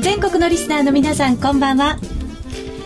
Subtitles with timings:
[0.00, 1.98] 全国のリスナーの皆さんこんばんは。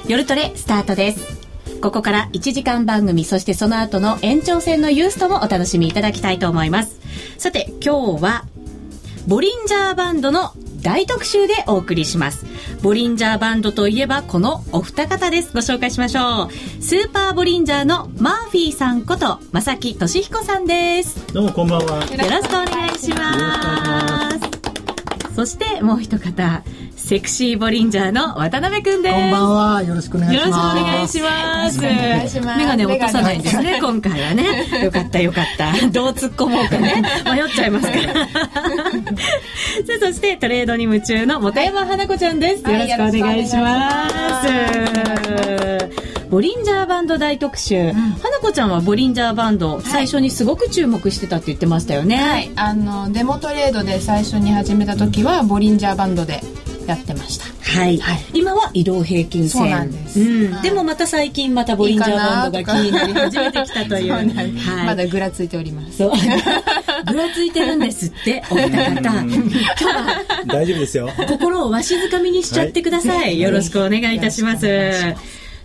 [0.09, 1.41] 夜トレスタートです。
[1.81, 6.99] ここから1時間番組そしてその後の延長戦のユーストもお楽しみいただきたいと思います。
[7.39, 8.45] さて今日は
[9.27, 10.53] ボリンジャーバンドの
[10.83, 12.47] 大特集でお送りします。
[12.83, 15.53] ボリンジャーバンドといえばこのお二方です。
[15.53, 16.83] ご紹介しましょう。
[16.83, 21.33] スーパーボリンジャーのマーフィーさんこと正木俊彦さんです。
[21.33, 21.97] どうもこんばんは。
[21.97, 25.35] よろしくお願いします。
[25.35, 26.63] そしてもう一方
[27.01, 29.83] セクシーボリンジャーの渡辺くんですこんばんは。
[29.83, 30.77] よろしくお願いよろします。
[30.77, 31.79] 願いします。
[31.79, 34.85] お願いしますメガネ落とさないんですね、今回はね。
[34.85, 35.73] よかったよかった。
[35.89, 37.03] どう突っ込もうかね。
[37.25, 38.15] 迷っちゃいますから。
[38.15, 38.21] さ
[39.97, 42.63] あ、そしてトレードに夢中の本山花子ちゃんです。
[42.71, 44.09] よろしくお願いしま
[44.45, 44.49] す。
[46.29, 47.93] ボリンジャーバンド大特集。
[47.93, 52.17] 花子ちゃんはボリンジャーバンド、最初にすごく注目してたって言ってましたよね。
[52.17, 56.41] はい、あのデモトレードで最初に始めた時はボリンジャーバンドで
[56.91, 57.47] やってました。
[57.63, 58.25] はい、はい。
[58.35, 59.63] 今は移動平均線。
[59.63, 60.21] そうなんです。
[60.21, 60.53] うん。
[60.53, 60.63] はい。
[60.63, 64.13] でもまた最近またボリンジャーバンドが気になり始めてきたという。
[64.13, 64.27] はい。
[64.87, 65.99] まだぐらついております。
[65.99, 66.11] そう。
[66.11, 69.01] ぐらついてるんですって、お二方。
[69.01, 71.09] 今日は大丈夫ですよ。
[71.29, 73.41] 心をわしづかみにしちゃってください。
[73.41, 74.67] よろしくお願いいたします。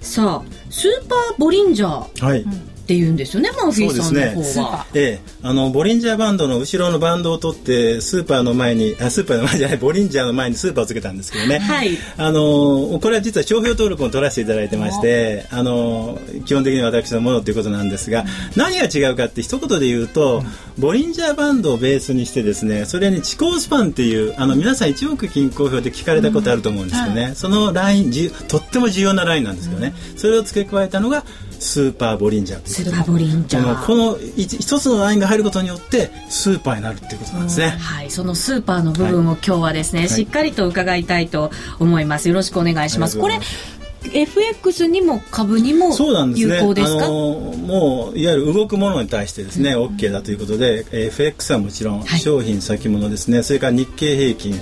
[0.02, 2.26] さあ、スーパーボリンジャー。
[2.26, 2.45] はい。
[2.86, 4.86] って言うんですよね、マーフィーさんの方そうは。
[4.94, 11.97] ええ、あのボリンジャーバンドの後ろのバンドを取ってスーパーの前にあスーパーの前じゃないボリンジャーの前にスーパーをつけたんですけどね、はい。
[12.17, 18.23] あのこれは実は商標登録も取らせていただいてましてあの基本的に私のものということなんですが
[18.55, 20.44] 何が違うかって一言で言うと
[20.77, 31.23] ボリンジャーバンドをベースにしてですねそれに地高スパンっていうあの皆さん一目均衡表で聞かれたことあると思うんですけどね、そのラインじとっても重要なラインなんですけどね、それを付け加えたのが
[31.59, 33.86] スーパーボリンジャースーパーボリンジャー。
[33.86, 37.70] このこの一一つのラインが入ることによってスーパーになるっていうことなんですね。
[37.70, 42.27] はい、そのスーパーの部分を今日はですね、しっかりと伺いたいと思います。
[42.30, 43.20] よろしくお願いします。
[43.20, 43.39] これ
[44.14, 45.89] FX にも株にも
[46.36, 46.60] 有ね。
[46.60, 47.05] 効ですか？
[47.05, 47.14] あの
[47.58, 54.54] もういわゆる動くものに対してですね、OK だということで、えー FX はもちろんはい商品先物ですね、それから日経平均、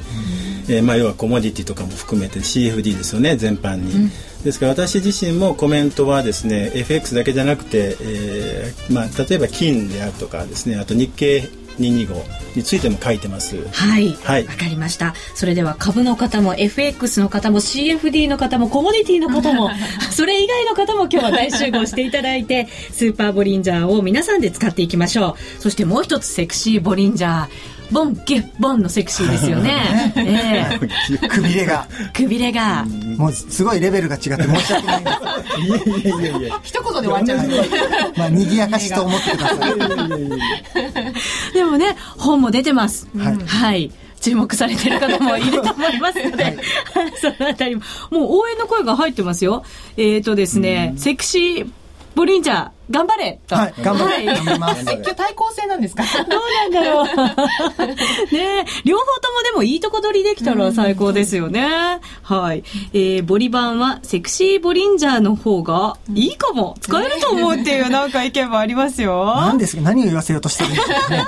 [0.70, 4.10] えーまあ要はコモディティとかも含めて CFD ですよね全般に。
[4.44, 11.50] ですから私自身もコメントはですね FX だけじゃなくて、えーまあ例えば金であるとかですね、あと日経
[11.80, 13.68] 225についても書いてます。
[13.70, 14.14] はい。
[14.24, 15.14] はいわかりました。
[15.36, 19.72] それでは株の方も FX の方も CFD の方もコモディティの方も、
[20.12, 25.62] それ以外の方も今日は大集合していただいて、スーパーボリンジャーを皆さんで使っていきましょう。
[25.62, 27.73] そしてもう一つセクシーボリンジャー。
[27.94, 30.14] ボン、ゲッ、ボンのセクシーですよね。
[30.18, 30.80] え
[31.24, 31.88] えくびれが。
[32.14, 32.86] くびれが。
[33.18, 35.59] もうすごいレベルが違って申し訳ないんです。
[35.59, 36.59] いやいやいやいや。
[36.64, 37.38] 一言で終わっちゃう
[38.18, 39.76] まあ、賑やかしと思ってください。
[41.54, 43.08] でもね、本も出てます。
[43.18, 43.92] はいはい。
[44.22, 46.58] 注目されてる方もいると思いますので、
[47.20, 49.64] そのあたりも、もう応援の声が入ってますよ。
[49.98, 51.70] えっ、ー、とですね、セクシー
[52.16, 53.56] ボリンジャー、頑張れと。
[53.56, 54.34] はい、頑張はいれ。
[54.34, 54.82] 頑張ります。
[54.84, 56.04] 今日対抗戦なんですか？
[56.30, 57.06] どうなんだろう。
[58.36, 62.00] ねえ両方ともでもいいとこ取りできたら最高ですよね。
[62.24, 62.64] はい。
[62.94, 66.76] えー、ボリバンはセクシーボリンジャーの方がいいかも。
[66.82, 69.34] 使えると思うっていうなんか意見もありますよ。
[69.38, 69.82] 何ですか？
[69.82, 71.10] 何を言わせようとしてるんですか？
[71.10, 71.26] ね。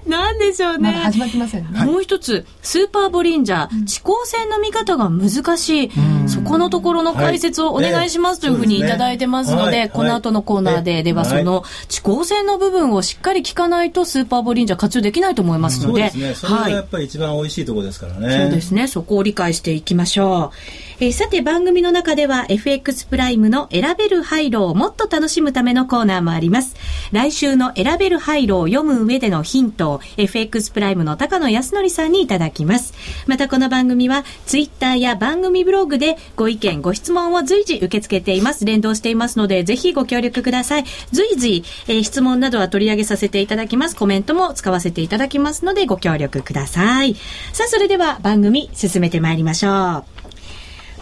[0.06, 0.90] なんでしょうね。
[0.92, 5.90] まだ始まってませんねもう一つ、スーパーボリンジャー、地高線の見方が難しい、
[6.26, 16.34] そこのところの解説をお願いしますというふうにいただいてますので、はいこの後のコーナーで、はいではその地高線の部分をしっかり聞かないと、スーパーボリンジャー活用できないと思いますので、そうですね。
[16.34, 18.44] それがはいやっぱり一番美味しいところですからね。
[18.44, 18.88] そうですね。
[18.88, 20.56] そこを理解していきましょう。
[20.98, 26.74] えーさて番組の中では FX プライムの選べる廃炉をもっと楽しむためのコーナーもあります。
[27.12, 32.94] 来週の選べる廃炉を読む上でのヒントを FX プライムの高野康則さんにいただきます。
[33.26, 38.64] またこの番組はツイッターや番組ブログでご意見、ご質問を随時受け付けています。
[38.64, 40.84] 連動していますのでぜひご協力ください。
[41.12, 43.96] 随時、えー質問などは取り上げさせていただきます。
[43.96, 47.16] コメントも使わせていただきますのでご協力ください。
[47.52, 50.15] さあそれでは番組進めてまいりましょう。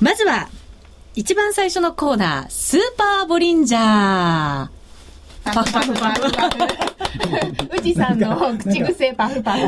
[0.00, 0.48] まずは、
[1.14, 4.68] 一番最初のコーナー、スーパーボリンジャー。
[5.44, 6.56] パフパフパフパフ。
[7.76, 9.60] うちさんの口癖パフパフ。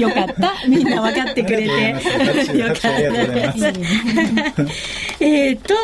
[0.00, 0.54] よかった。
[0.66, 1.90] みんな分かってくれて。
[2.58, 2.90] よかった。
[5.24, 5.74] えっと、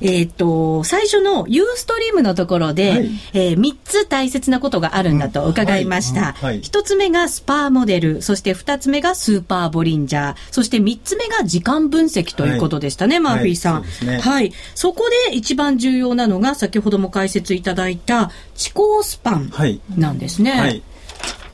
[0.00, 6.20] えっ、と、最初のユーストリームのところで、はいえ3つ大切なことがあるんだと伺いました。
[6.20, 14.06] うんはいはい1つ目がスパーモデル、そして2つ目がスーパーボリンジャー、そして3つ目が時間分析ということでしたね、はいマーフィーさん。
[14.06, 14.52] ねはい。
[14.74, 19.80] そこで一番重要なのが、先ほども解説いただいた、地高スパンはい。
[19.96, 20.82] なんですね。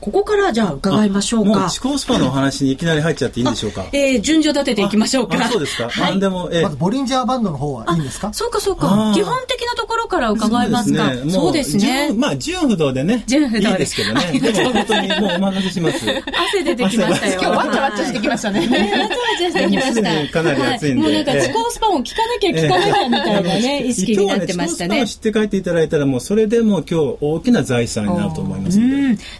[0.05, 0.11] はい。
[0.11, 1.69] ここからじゃあ伺いましょうかもう。
[1.69, 3.85] 地高スパのお話にいきなり入っちゃっていいんでしょうか？
[3.91, 5.37] えー、順序立てていきましょうか。
[5.37, 5.89] あそうですか。
[5.89, 8.31] はいあでも、えまず、ボリンジャーバンドの方はいいんですか？
[8.33, 11.13] そうかそうか基本的なところから伺いますが。
[11.25, 12.19] もそうですね順。
[12.19, 13.23] まあ、順不動でね。
[13.27, 14.39] 順不動でいいですけどね。
[14.39, 15.97] でも、本当にもうお任せします。
[16.07, 17.39] 汗出てきましたよ。
[17.41, 18.67] 今日わちゃわちゃしてきましたね。
[18.67, 19.07] ねわちゃわ
[19.39, 20.13] ちゃしてきました。
[20.13, 25.31] もうかなり暑いんではもうなんか、地高スパンを聞かなきゃ聞かなきゃみたいなね、意識になってましたね今日はね、地高スパを知。
[25.31, 28.79] って帰っていただいたら、もうそれでもう今日大きな財産になると思います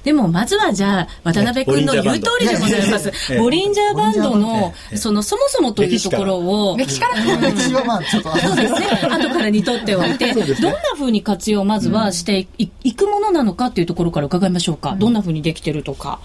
[0.04, 3.10] でもまずはじゃあ渡辺君の言う通りでございます。
[3.32, 4.98] ええボリンジャーバンドのええ。
[4.98, 6.78] そのそもそもというところを。
[6.78, 8.80] 歴史から歴史はまあ、ちょっと、そうですね。
[9.10, 14.96] 後からにとっておいてどんな風に活用をまずはしていいくものなのかっていうところから伺いましょうか。
[14.98, 16.20] どんな風にできてるとか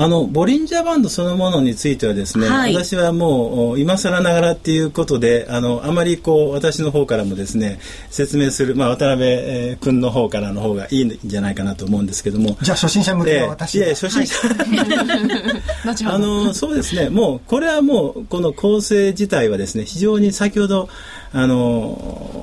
[0.00, 2.72] あの、ボリンジャーバンドそのものについてはですね、はい。
[2.72, 14.36] 私はもう、お今更ながらっていうことで、あの、あまりこう、私の方からもですね、説明する、まあ、渡辺えー君の方からの方がいいんじゃないかなと思うんですけども、じゃあ初心者向けえーは私いや、初心者、
[15.84, 16.14] 後ほど。
[16.14, 20.88] あのそうですね、もうこれはもうこの構成自体はですね、非常に先ほど
[21.32, 21.56] あの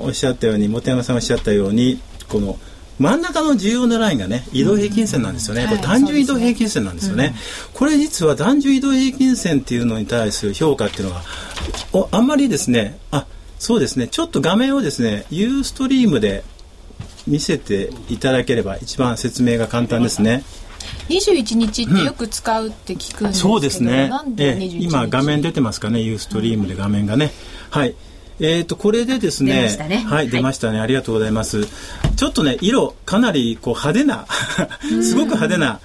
[0.03, 2.57] おっしゃったように、本山さんおっしゃったように、この
[2.99, 5.67] 真ん中の重要なラインがね、移動平均線なんですよね。
[5.67, 7.35] これ単純移動平均線なんですよね。
[7.73, 11.23] これ実は単純移動平均線っていうのに対する評価っていうのが、
[11.91, 13.25] おあんまりですね、あ、
[13.59, 16.43] そうですね、ちょっと画面をですね、ユーストリームで
[17.27, 20.43] 見せていただければ一番説明が簡単ですね。
[21.09, 27.31] 21日ってよく使うって聞くんですけど、そうですねええ21日、今画面出てますかね、ユーストリームで画面がね。
[27.69, 27.95] はい。
[28.39, 29.75] えっ、と、これでですね。
[29.87, 30.79] ねはい、はい出ましたね。
[30.79, 31.65] ありがとうございます。
[32.15, 34.25] ちょっとね、色、かなりこう派手な、
[35.01, 35.79] すごく派手な、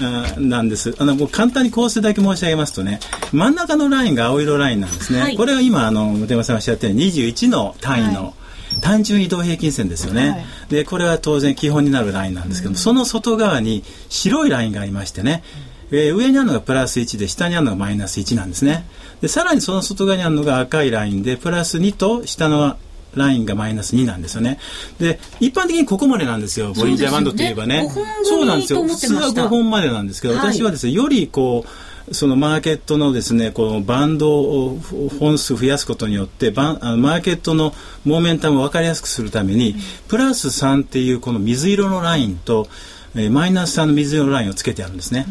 [0.00, 0.94] あなんです。
[0.98, 2.98] あの、もう簡単に構成だけ申し上げますとね、
[3.32, 5.20] 真ん中のラインが青色ラインなんですね。
[5.20, 8.34] はいこれは今、あの、本山さんがおっしゃったように21の単位の、
[8.80, 15.42] 単純移動平均線ですよね、はいでこれは当然基本になるラインなんですけども、その外側に白いラインがありましてね、
[15.92, 18.84] えー上にあるのがプラス1で下にあるのがマイナス1なんですね。
[19.20, 22.76] でさらにその外側にあるのが赤いラインでプラス2と下の
[23.14, 24.58] ラインがマイナス2なんですよね。
[24.98, 26.72] で一般的にここまでなんですよ。
[26.72, 27.88] ボリンジャーバンドといえばね。
[28.24, 28.82] そうなんですよ。
[28.82, 29.44] 普通はってました。
[29.44, 30.52] 5本までなんですけど、はい。
[30.52, 34.78] 私はですねよりこうそのマーケットのですねこのバンドを
[35.20, 37.74] 本数増やすことによってバンあのマーケットの
[38.04, 39.76] モーメンタムを分かりやすくするために、
[40.08, 42.66] プラス3っていうこの水色のラインと、
[43.14, 45.26] えーマイナス3の水色のラインをつけてあるんですね。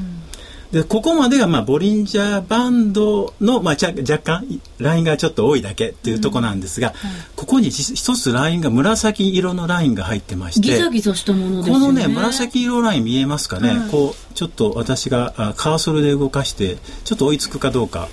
[0.71, 6.93] でここまでが、まあ、ボリンジャーバンドの、まあ、若干いラインがちょっと多いだけっていうところなんですが、
[7.35, 11.85] ここにひ一つラインが紫色のラインが入ってましてギザギザしたものですよね。
[11.85, 18.07] このね紫色ライン見えますかね、こうちょっと私があカーソルで動かしてちょっと追いつくかどうか。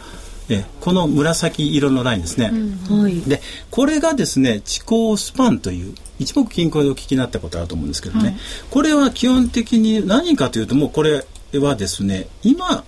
[0.51, 2.51] えこの紫色のラインですね、
[2.89, 3.21] はい。
[3.21, 8.39] でこれがですね地高スパンという一目均衡でお聞きになったことあると思うんですけどね、
[8.71, 12.85] これは基本的に何かというともうこれはですね今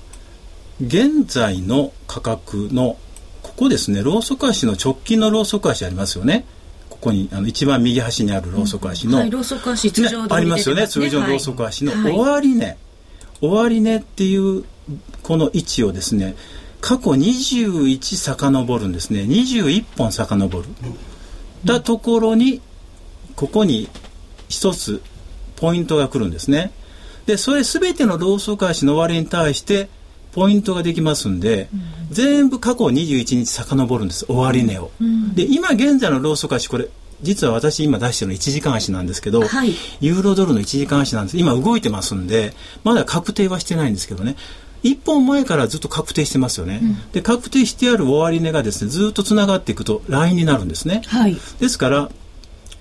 [0.82, 2.98] 現在の価格の
[3.42, 6.44] ここですねローソク足の直近のローソク足ありますよね。
[6.90, 10.86] ここにあの一番右端にあるローソク足の、はい、ローソク足通常ありますよね。
[10.86, 12.76] 通常のローソク足の終値、
[13.40, 14.64] 終値っていう
[15.22, 16.36] この位置をですね
[16.82, 19.22] 過去21遡るんですね。
[19.22, 20.64] 21本遡る、
[21.64, 22.60] だところに
[23.36, 23.88] ここに
[24.50, 25.02] 一つ
[25.56, 26.72] ポイントが来るんですね
[27.30, 29.88] でそれ全てのローソク足の終わりに対して
[30.32, 31.68] ポイントができますんで、
[32.10, 34.26] 全部過去21日遡るんです。
[34.26, 34.90] 終値を、
[35.34, 36.88] で今現在のローソク足これ
[37.22, 39.74] 実は私今出してるの1時間足なんですけど、はい。
[40.00, 41.38] ユーロドルの1時間足なんです。
[41.38, 44.34] 今動いてますんでまだ確定はしてないんですけどね。
[44.82, 46.80] 1本前からずっと確定してますよね、
[47.12, 51.36] で確定してある終値がですねずっとつながっていくとラインになるんですね、はい。
[51.60, 52.10] ですから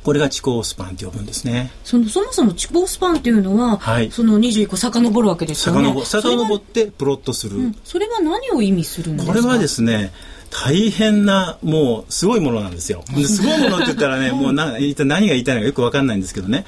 [0.03, 1.71] これが地高スパンって呼ぶんですね。
[1.83, 4.09] そのそもそも地高スパンっていうのは、はい。
[4.11, 5.87] その21個遡るわけですよね。
[5.89, 9.33] 遡遡ってプロットする、それは何を意味するんですか？
[9.33, 10.11] これはですね
[10.49, 13.03] 大変なもうすごいものなんですよ。
[13.15, 16.65] ですごいものって言ったらね もうな一体何が言いたいのかよく分かんないんですけどね。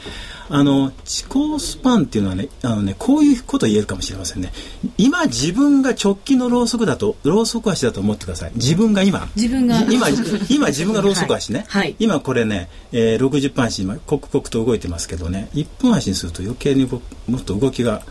[0.50, 4.52] あの地高スパンっていうのはねあのねこういうこと言えるかもしれませんね。
[4.98, 8.52] 今自分が直近のローソクだとローソク足だと思ってください。
[8.56, 9.30] 自分が今。
[9.36, 9.82] 自分が。
[9.90, 10.10] 今
[10.50, 11.82] 今自分がローソク足ね、はい。
[11.84, 11.96] はい。
[12.00, 15.50] 今これね、えー、60分足今刻々と動いてますけどね。
[15.56, 18.04] 1分足にすると余計に動もっと動きが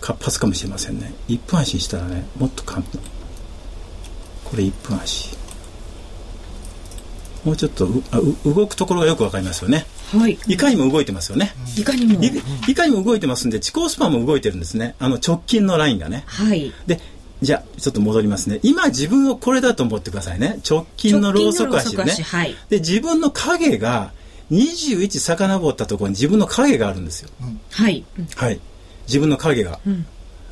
[0.00, 1.12] 活発かもしれませんね。
[1.28, 3.00] 1分足にしたらねもっと簡単
[4.50, 5.36] これ1分足。
[7.44, 9.86] もうちょっとうあう動くところがよくわかりますよね。
[10.12, 10.38] はい。
[10.46, 12.20] いかにも動いてますよね、いかにも。
[12.22, 12.26] い
[12.68, 14.94] いかにも動いてますんで地高スパンも動いてるんですね。
[14.98, 16.24] あの直近のラインがね。
[16.26, 16.72] はい。
[16.86, 17.00] で
[17.40, 18.60] じゃあちょっと戻りますね。
[18.62, 20.60] 今自分をこれだと思ってくださいね。
[20.68, 22.04] 直近のローソク足ね。
[22.04, 22.54] はい。
[22.68, 24.12] で自分の影が
[24.50, 27.30] 21遡ったところに自分の影があるんですよ。
[27.70, 28.04] はい。
[28.36, 28.60] はい。
[29.06, 29.80] 自分の影が、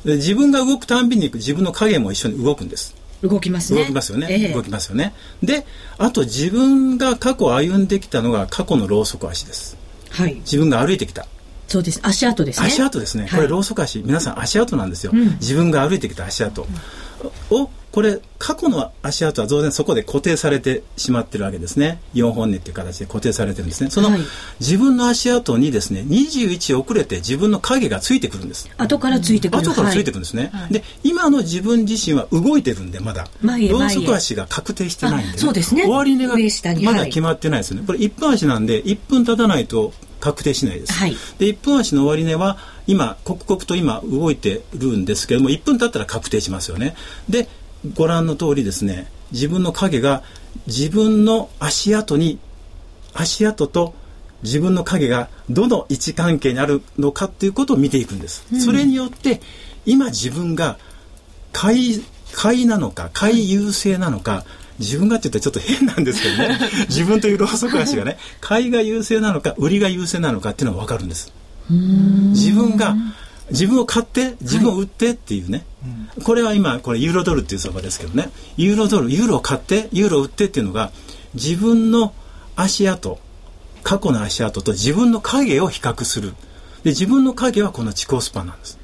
[0.03, 3.81] で自分が動くたんびに自分の影も一緒に動くんです動きますね。
[3.81, 4.53] 動きますよね、ええ。
[4.53, 5.13] 動きますよね。
[5.43, 5.65] で
[5.97, 9.77] あと自分が過去歩んできたのが過去のローソク足です。
[10.09, 10.35] はい。
[10.35, 11.27] 自分が歩いてきた。
[11.67, 11.99] そうです。
[12.01, 12.67] 足跡ですね。
[12.67, 13.31] 足跡ですね、はい。
[13.31, 14.01] これローソク足。
[14.03, 15.35] 皆さん足跡なんですよ、うん。
[15.39, 16.65] 自分が歩いてきた足跡。
[17.51, 21.99] をこれ過去の足跡は当然そこで固定されてしまってるわけですね。
[22.13, 23.89] 4本根っていう形で固定されてるんですね。
[23.89, 24.21] その、はい。
[24.59, 28.69] 自分の足跡にですね21遅れて自分の影がついてくるんです。
[28.77, 29.57] 後からついてくる。
[29.59, 30.19] 後からついてくる。
[30.19, 35.85] るんですね、で今の自分自身は動いてるんでまだローソク足が確定してないんで、あそうですね。
[35.85, 36.35] 終値が
[36.83, 37.83] まだ決まってないですよね。
[37.87, 41.15] これ一分足なんで1分経たないと確定しないです、はい。
[41.39, 46.95] で1分足の終値は今刻々と今動いてるんですけども1分経ったら確定しますよね。
[47.29, 47.47] で
[47.95, 50.23] ご覧の通りですね自分の影が
[50.67, 52.39] 自分の足跡に
[53.13, 53.93] 足跡と
[54.43, 59.41] 自分の影がどの位置関係にあるのかっていうことを見ていくんです、それによって
[59.85, 60.77] 今自分が
[61.51, 64.45] 買い買いなのか買い優勢なのか
[64.77, 66.57] 自分がって言ったらちょっと変なんですけどね。
[66.87, 71.33] 自分というローソク足がね買いが優勢なのか売りが優勢なのかっていうのが分かるんです。
[71.69, 72.95] 自分が
[73.51, 75.65] 自分を買って自分を売ってっていうね、
[76.23, 78.29] これは今これユーロドルっていう相場ですけどね。
[78.57, 80.91] ユーロドルユーロを買ってユーロを売ってっていうのが
[81.33, 82.13] 自分の
[82.55, 83.19] 足跡
[83.83, 86.33] 過去の足跡と自分の影を比較する。
[86.83, 88.79] で自分の影はこの地高スパンなんです、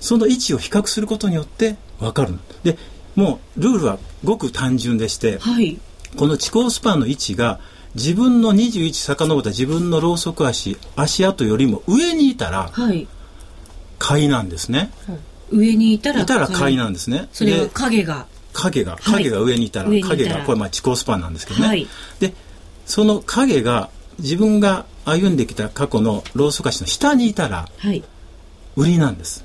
[0.00, 2.34] その位置を比較することによって分かる。
[2.62, 2.78] で
[3.14, 5.78] もうルールはごく単純でしてはい。
[6.16, 7.60] この地高スパンの位置が
[7.94, 13.08] 自分の21遡った自分のローソク足足跡よりも上にいたらはい。
[13.98, 14.90] 買いなんですね。
[15.50, 16.22] 上にいたら。
[16.22, 17.28] いたら買いなんですね。
[17.32, 18.26] それはで影が。
[18.52, 19.24] 影がはい。
[19.24, 20.16] 影が上にいたら、上にいたら。
[20.16, 21.86] 影がこれまあ地高スパンなんですけどね、はい。
[22.20, 22.32] で
[22.86, 28.02] その影が自分が歩んできた過去のローソク足の下にいたらはい。
[28.76, 29.44] 売りなんです。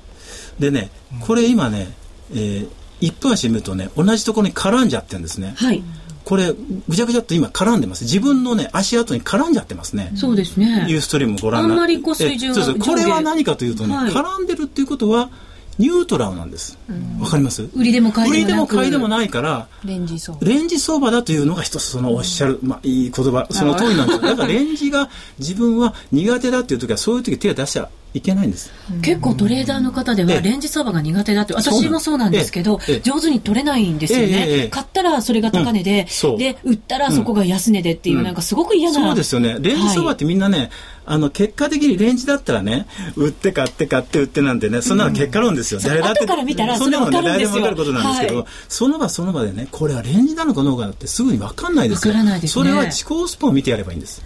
[0.58, 0.90] でね
[1.20, 1.92] これ今ね、
[2.32, 2.68] えー
[3.02, 5.54] 一分足見るとね同じところに絡んじゃってるんですね。
[5.56, 5.82] はい。
[6.24, 6.52] これ
[6.88, 8.04] ぐちゃぐちゃっと今絡んでます。
[8.04, 10.12] 自分のね足跡に絡んじゃってますね。
[10.14, 10.86] そうですね。
[10.88, 12.78] ユーストリームをご覧になあんまりこうそうそう。
[12.78, 14.10] これは何かというとね、はい。
[14.12, 15.30] 絡んでるっていうことは
[15.78, 16.78] ニュートラルなんです。
[17.18, 17.68] わ、かります？
[17.74, 20.44] 売りでも買いででも買いでもないからレンジそう。
[20.44, 24.22] レンジ相場だというのが一つそのおっしゃる、まあ、いい言葉その通りなんですよ。
[24.22, 28.70] だからレンジが自分は苦手だっていう時はそういう時手を出しちゃいけないんです。
[29.02, 30.34] 結構トレーダーの方でええ。
[30.36, 33.00] はレンジ相場が苦手だって私もそうなんですけどええ。
[33.00, 34.68] 上手に取れないんですよね。
[34.70, 36.06] 買ったらそれが高値で
[36.38, 38.24] で売ったらそこが安値でっていううん。
[38.24, 39.56] なんかすごく嫌なそうですよね。
[39.60, 40.70] レンジ相場ってみんなね、
[41.04, 45.80] あの、結果的にレンジだったらね、売って買って買って売ってなんてね、そんなの結果論ですよ。
[45.80, 46.20] 誰だって。
[46.20, 48.46] 後から見たらそれ誰でも分かることなんですけど、はい。
[48.68, 52.02] その場その場でね、これはレンジなのかどうかってすぐに分かんないです。
[52.02, 54.22] からそれは地高スパンを見てやればいいんです。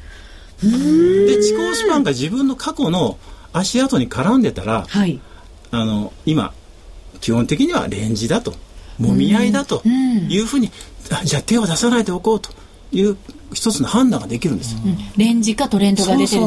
[0.63, 3.19] で、地高スパンが自分の過去の
[3.59, 5.21] 足跡に絡んでたら、はい。
[5.71, 6.53] あの、今、
[7.21, 8.55] 基本的にはレンジだと、
[8.99, 10.31] もみ合いだとうん。
[10.31, 10.71] いうふうに、
[11.11, 12.51] あじゃあ手を出さないでおこうと。
[12.93, 13.17] いう
[13.53, 14.81] 一つの判断ができるんですよ。
[15.17, 16.47] レンジかトレンドが出てる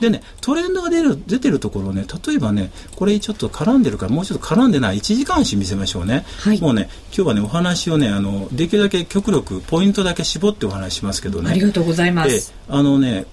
[0.00, 6.60] でねトレンドが出る出てるところね例えばねこれちょっと絡んでるからもうちょっと絡んでない1時間足見せましょうね、はい。
[6.60, 11.50] もうね今日はねお話をねあのできるだけ極力ポイントだけ絞ってお話ししますけどね。
[11.50, 13.24] ありがとうございまえすあのね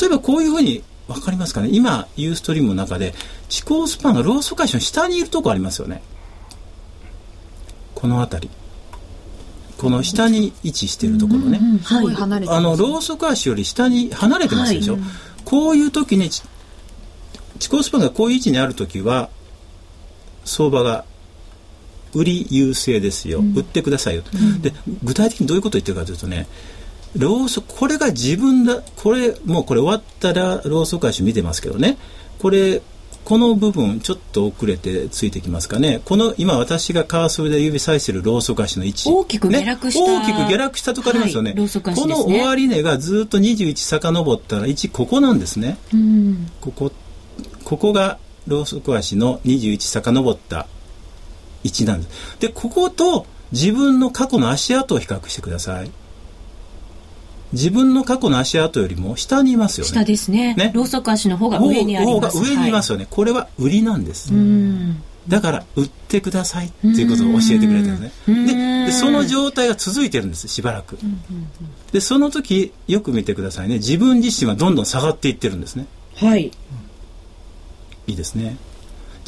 [0.00, 0.82] 例えばこういうふうに
[1.12, 1.68] 分かりますかね？
[1.72, 3.14] 今ユーストリームの中で
[3.48, 6.02] 地高スパンがローソク足の下にいるとこありますよね。
[7.94, 8.50] この辺り。
[9.78, 12.52] この下に位置しているところね、はい離れて。
[12.52, 15.02] あのローソク足より下に離れてますでしょ、はい。
[15.44, 16.42] こういう時にち
[17.58, 19.28] 地高スパンがこういう位置にある時は
[20.44, 21.04] 相場が
[22.14, 24.22] 売り優勢ですよ、売ってくださいよ、
[24.60, 26.46] で具体的にどういうことを言ってるかというとね
[27.16, 31.98] ローソこれが自分だこれもうこれ終わったらローソク足見てますけどね。
[32.38, 32.82] これ
[33.24, 36.00] この部分ちょっと遅れてついてきますかね。
[36.04, 39.08] この今私がカーソルで指さしているローソク足の位置。
[39.08, 45.76] 大きく下落したね、大きく下落したとこありますよね、はいローソク足この終値がずっと21遡ったら1ここなんですね。
[45.92, 46.50] うん。
[46.60, 46.90] ここ
[47.64, 50.66] ここがローソク足の21遡った
[51.62, 52.40] 位置なんです。
[52.40, 55.90] でここと自分の過去の足跡を比較してください
[57.52, 59.90] 自分の過去の足跡よりも下にいますよね。
[59.90, 60.54] 下ですね。
[60.54, 60.72] ね。
[60.74, 62.38] ローソク足の方が上にあります。
[62.38, 65.02] 方が上にいますよね、これは売りなんです、うん。
[65.28, 68.00] だから売ってくださいっていうことを教えてくれたん。
[68.00, 70.98] ですねででその状態が続いてるんですしばらく。
[71.92, 73.74] でその時よく見てくださいね。
[73.74, 75.86] 自分自身はどんどん下がっていってるんですね。
[76.16, 76.50] はい。
[78.06, 78.56] いいですね。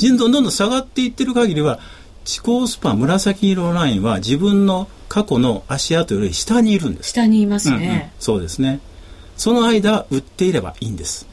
[0.00, 1.78] どんどんどんどん下がっていってる限りは
[2.24, 7.10] 地高スパン紫色のラインは自分の過去の足跡より下にいるんです。
[7.10, 7.80] 下にいますうんうん。
[7.82, 8.12] ね。
[8.18, 8.80] そうですね。
[9.36, 11.26] その間売っていればいいんです。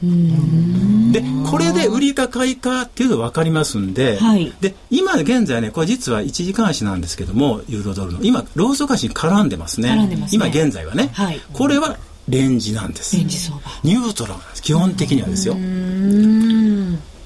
[1.12, 4.52] でこれで売りか買いかっていうの分かりますんで,、はい。
[4.60, 8.18] で今現在ねこれ実は1時間足なんですけどもユーロドルの。
[8.22, 9.94] 今ローソク足に絡んでますね。
[10.08, 10.28] ね。
[10.32, 11.40] 今現在はね、はい。
[11.52, 11.96] これは
[12.28, 13.16] レンジなんです。
[13.16, 13.62] レンジ相場。
[13.84, 14.62] ニュートラルなんです。
[14.62, 15.54] 基本的にはですよ。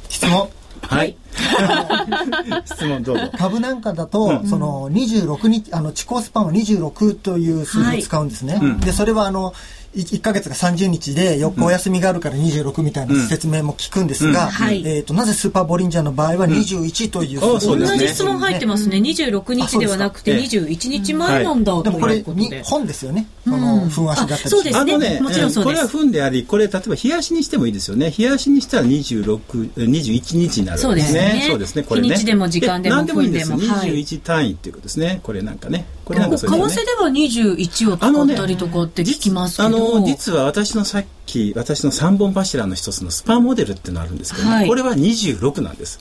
[0.09, 0.49] 質問。
[0.83, 1.17] はい
[2.65, 3.31] 質問どうぞ。
[3.37, 8.61] 株なんかだと、その26日、あの、地高スパンは26という数字を使うんですね。
[8.81, 9.55] で、それはあの、
[9.97, 18.99] 1ヶ月が30日で4日お休みがあるから26みたいな説明も聞くんですが、はいえっ、と、なぜスーパーボリンジャーの場合は21というあそう同ですねじ質問入ってますね。
[18.99, 22.59] 26日ではなくてあそう21日前なんだとでもこれいうことで。
[22.59, 23.27] に本ですよね。
[23.45, 28.13] その、ふん足だったりあそうですね、もちろんそうですこれは分であり、これ例えば冷やしにしてもいいですよね。
[28.17, 31.21] 冷やしにしたら26、21日になるわけですね。
[31.21, 31.83] そうですねそうですね。
[31.85, 32.09] これね。
[32.09, 33.49] 日にちでも時間でも何でもいいんです。
[33.51, 35.21] 分でもはい21単位っていうことですね。
[35.23, 35.87] これなんかね。
[36.07, 36.41] これなんかね。
[36.41, 39.97] 替では21を使ったりとかって聞きますけど。
[39.97, 44.69] あの実は私のさっき私の3本柱の一つのスパモデルっていうのがあるんですけど、はい。
[44.69, 45.99] これは26なんです、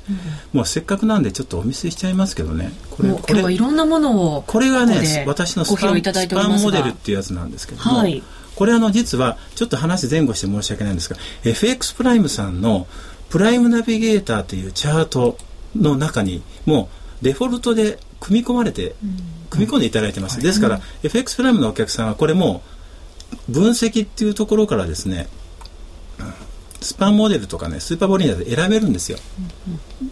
[0.54, 2.72] もうせっかくなんでちょっとお見せしちゃいますけどね。
[2.92, 8.22] これもうこれはいろんなものをこれがね私のスパスパモデルっていうやつなんですけども、はい。
[8.56, 12.86] これあの実はちょっと話前後して申し訳ないんですが FX プライムさんの
[13.30, 15.38] プライムナビゲーターというチャート
[15.76, 16.90] の中にも
[17.22, 18.96] うデフォルトで組み込まれて、
[19.50, 22.64] 組み込んでいただいてます、ですから FX プライムのお客さんはこれも
[23.50, 25.28] う分析っていうところからですね
[26.82, 29.18] スパンモデルとかねスーパーボリーで選べるんですよ、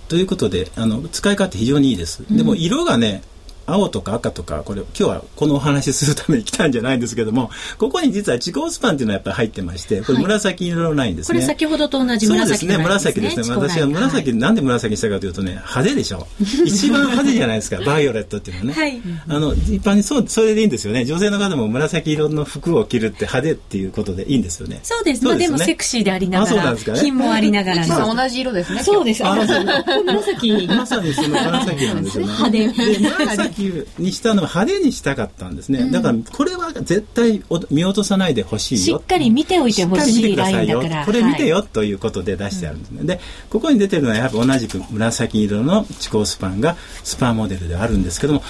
[0.08, 3.22] ということであの使い勝手非常にいいです、でも色がね
[3.66, 12.78] 青とか赤とかこれ今日はこのお話しするために来たんじゃないんですけどもここに実は地高スパンっていうのはやっぱり入ってましてこれ紫色のラインですね、これ先ほどと同じそうですね。
[12.78, 13.56] 紫のライン紫ですね。
[13.56, 16.28] 私は紫、なんで紫にしたかというとね派手でしょ
[16.66, 17.82] 一番派手じゃないですか。
[17.86, 19.02] バイオレットっていうのはね、はい。
[19.28, 21.06] あの一般にそうそれでいいんですよね。
[21.06, 24.80] 女性の方も紫色の服を着るって派手っていうことでいいんですよね。
[24.84, 25.24] そうです。
[25.24, 27.00] まあでもセクシーでありなあがらそうなんですか、ね。
[27.00, 28.84] 品もありながら同じ色ですね。
[28.84, 29.26] そうです。
[29.26, 30.04] ああそう。
[30.04, 30.68] 紫。
[30.68, 32.34] まさにその 紫なんですよね。
[32.34, 35.90] 派手で紫にしたのは派手にしたかったんですね。
[35.92, 39.00] だからこれは絶対お見落とさないでほしいよ。
[39.00, 41.06] しっかり見ておいてほしいラインだから。
[41.06, 41.50] これ見てはい。
[41.50, 43.04] よということで出してあるんですね。
[43.04, 48.44] で、ここに出てるのはやっぱ同じく紫色の地高スパンがスパンモデルであるんですけども、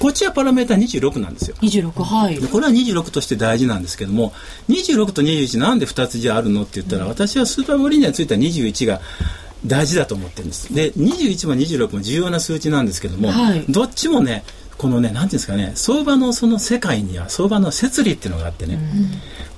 [0.00, 1.56] こっちはパラメータ26なんですよ。
[1.60, 2.46] 26、はいで。
[2.46, 4.32] これは26として大事なんですけども
[4.68, 9.00] 26と21なんで2つじゃあるのって言ったら、私はスーパーボリンジャーについては21が
[9.66, 10.74] 大事だと思ってるんです。
[10.74, 13.64] で21も26も重要な数値なんですけども、はい。
[13.68, 14.44] どっちもね
[14.78, 18.78] このねなんていうんですかね相場のその世界には相場の摂理っていうのがあってね、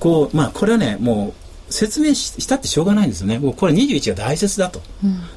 [0.00, 1.34] こうまあこれはねも
[1.68, 3.38] う説明ししたってしょうがないんですよね。
[3.38, 4.82] もうこれ21が大切だと、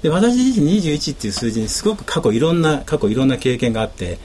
[0.02, 4.18] で私自身21っていう数字にすごく過去いろんな過去いろんな経験があって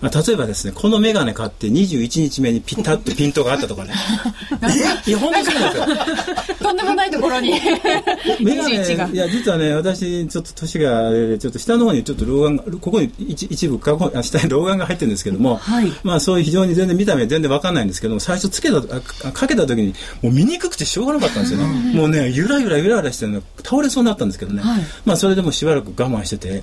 [0.00, 3.92] まあ、例えばですねこの眼鏡買って21日目にピタッとピントがあったとかね。
[5.06, 6.56] いや本当にそうなんですよ。
[6.58, 7.52] とんでもないところに。
[8.40, 9.08] メガネ21が。
[9.08, 13.78] いや実はね私ちょっと年がちょっと下の方にちょっと老眼がここに一一部
[14.22, 15.92] 下に老眼が入ってるんですけども、はい。
[16.02, 24.80] まあそういう非常に全然見た目全然わかんないんですけども最初つけたあかけた時にもう見にくくてしょうがなかったんですよね、もうねゆらゆらゆらゆらしてるの倒れそうになったんですけどね、はい。
[25.04, 26.62] まあそれでもしばらく我慢してて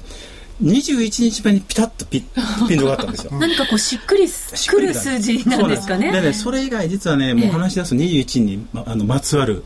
[0.61, 2.21] 21日目にピタッとピ
[2.67, 3.31] ピントがあったんですよ。
[3.39, 6.11] 何かこうしっくりすくる数字なんですかね。
[6.11, 9.63] でねそれ以外実はねもう話し出す21にまあのまつわる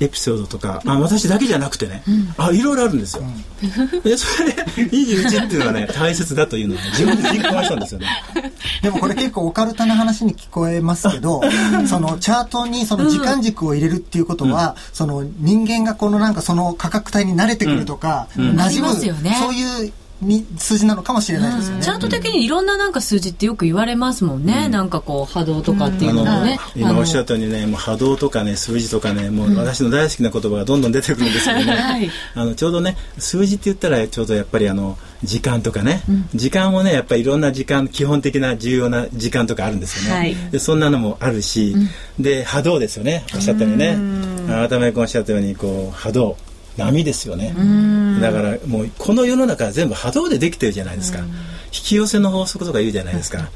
[0.00, 2.02] エピソードとか、まあ、私だけじゃなくてね、
[2.36, 3.22] あいろいろあるんですよ、
[4.02, 8.06] でそれで21っていうのはね大切だというのは、ね、自分で実感したんですよね。
[8.82, 11.40] でもこれ結構オカルタな話に聞こえますけど、
[11.86, 19.92] そのチャートにその時間軸を入れるっていうことは、その人間がこのなんかその価格帯に慣れてくるとか、馴あり染む、そういうに
[20.58, 21.82] 数字なのかもしれないですよね。
[21.82, 24.68] チャート的にいろんななんか数字ってよく言われますもんね。
[24.68, 26.58] なんかこう波動とかっていうのもね。
[26.76, 32.10] 今おっしゃっったようにねもう波動とかね数字とかねもう私の大好きな言葉がどんどん出てくるんですけどね、はい。
[32.34, 36.02] あのちょうどね数字って言ったらちょうどやっぱりあの時間とかね、
[36.34, 40.34] 時間もねやっぱりいろんな時間基本的な重要な時間とかあるんですよね、はい。
[40.50, 41.76] でそんなのもあるし、
[42.18, 43.24] で波動ですよね。
[43.34, 43.96] おっしゃったようにね。
[44.48, 46.36] 改めておっしゃったようにこう波動
[46.76, 47.54] 波ですよね。
[48.20, 51.20] だからもうこの世の中は全部波動でできてるじゃないですか。
[51.20, 51.26] 引
[51.70, 53.50] き寄せの法則とか言うじゃないですか。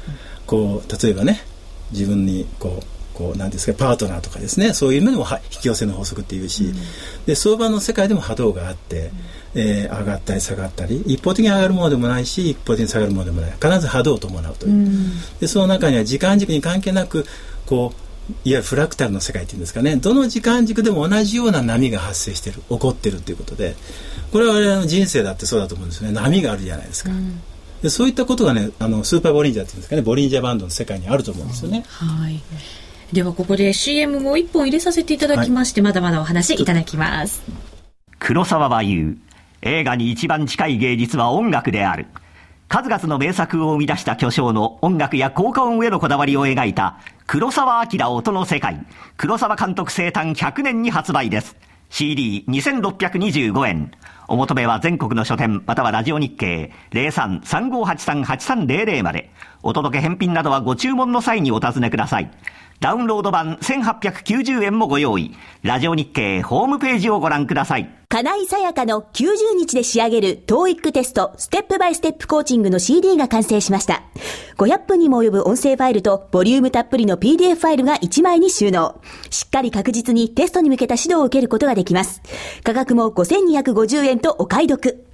[0.45, 1.41] こう例えばね
[1.91, 4.73] 自分にこうこうなんですかパートナーとかですね。
[4.73, 6.71] そういうのでもは引き寄せの法則っていうし、
[7.25, 9.11] で相場の世界でも波動があって
[9.55, 13.51] えー上がったり下がったり一方的に上がるものでもないし一方的に下がるものでもない。
[13.53, 14.87] 必ず波動を伴うという、
[15.39, 17.25] でその中には時間軸に関係なく
[17.65, 23.75] こういわゆるフラクタルの世界っていうんですかねどの時間軸でも同じような波が発生してる起こってるということで
[24.31, 26.13] これは我々の人生だってそうだと思うんですよね。
[26.13, 27.11] 波があるじゃないですか、
[27.81, 32.41] でそういったことがねあのスーパーボリンジャーっていうんですかねボリンジャーバンドの世界にあると思うんですよね、はい。
[33.13, 37.41] ではここで CM を一本入れさせていただきまして、まだまだお話いただきます。
[38.19, 39.17] 黒沢は言う
[39.61, 42.07] 映画に一番近い芸術は音楽である
[42.69, 48.85] 数々の名作を生み出した巨匠の音楽や効果音へのこだわりを描いた黒沢明音の世界。
[49.15, 51.55] 黒沢監督生誕100年に発売です。
[51.91, 53.91] CD2625 円。
[54.27, 59.31] お求めは全国の書店またはラジオ日経03-3583-8300まで
[59.63, 62.31] お届け返品などはご注文の際にお尋ねください
[62.79, 74.03] ダウンロード版1890円もご用意ラジオ日経ホームページをご覧ください金井さやかの90日で仕上げる TOEIC テストステップバイステップコーチングの CD が完成しました。
[74.57, 79.01] 500分にも及ぶ音声ファイルとボリュームたっぷりの PDF ファイルが1枚に収納。
[79.29, 82.21] しっかり確実にテストに向けた指導を受けることができます。
[82.63, 85.05] 価格も5250円とお買い得。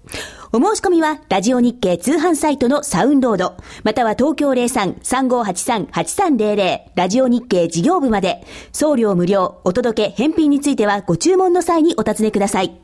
[0.55, 12.79] お申し込みは、ラジオ日経通販サイトのサウンロード、または東京03-3583-8300、ラジオ日経事業部まで、送料無料、お届け、返品についてはご注文の際にお尋ねください。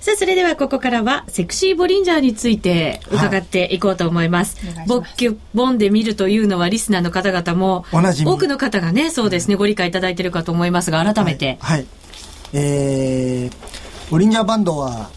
[0.00, 4.56] さあ、それではここからは、セクシーボリンジャーについて伺っていこうと思います。
[4.88, 8.02] ボッキュボンで見るというのは、リスナーの方々も、多
[8.36, 11.58] くの方がね、そうですね、ご理解いただいているかと思いますが、改めて。
[11.60, 11.86] はい、はい
[12.54, 13.81] えー、
[14.12, 15.08] ボリンジャーバンドは、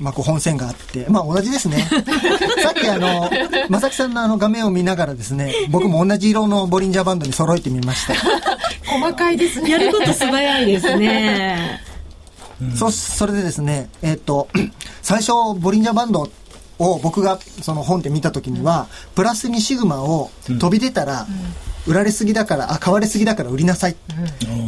[0.00, 1.86] まあ、こう本線があって、まあ、同じですね。
[2.60, 3.30] さっきあの、
[3.68, 8.14] 正木さんのあの画面を見ながらですね、 僕も同じ色のボリンジャーバンドに揃えてみました。
[8.90, 9.70] 細かいですね。
[9.70, 11.80] やること素早いですね。
[12.76, 14.48] そ、それでですね、えっ、と、
[15.00, 16.28] 最初、ボリンジャーバンド
[16.80, 21.28] を僕がその本で見た時には、プラス2シグマを飛び出たら、
[21.86, 23.96] 売られすぎだから、あ、買われすぎだから売りなさい。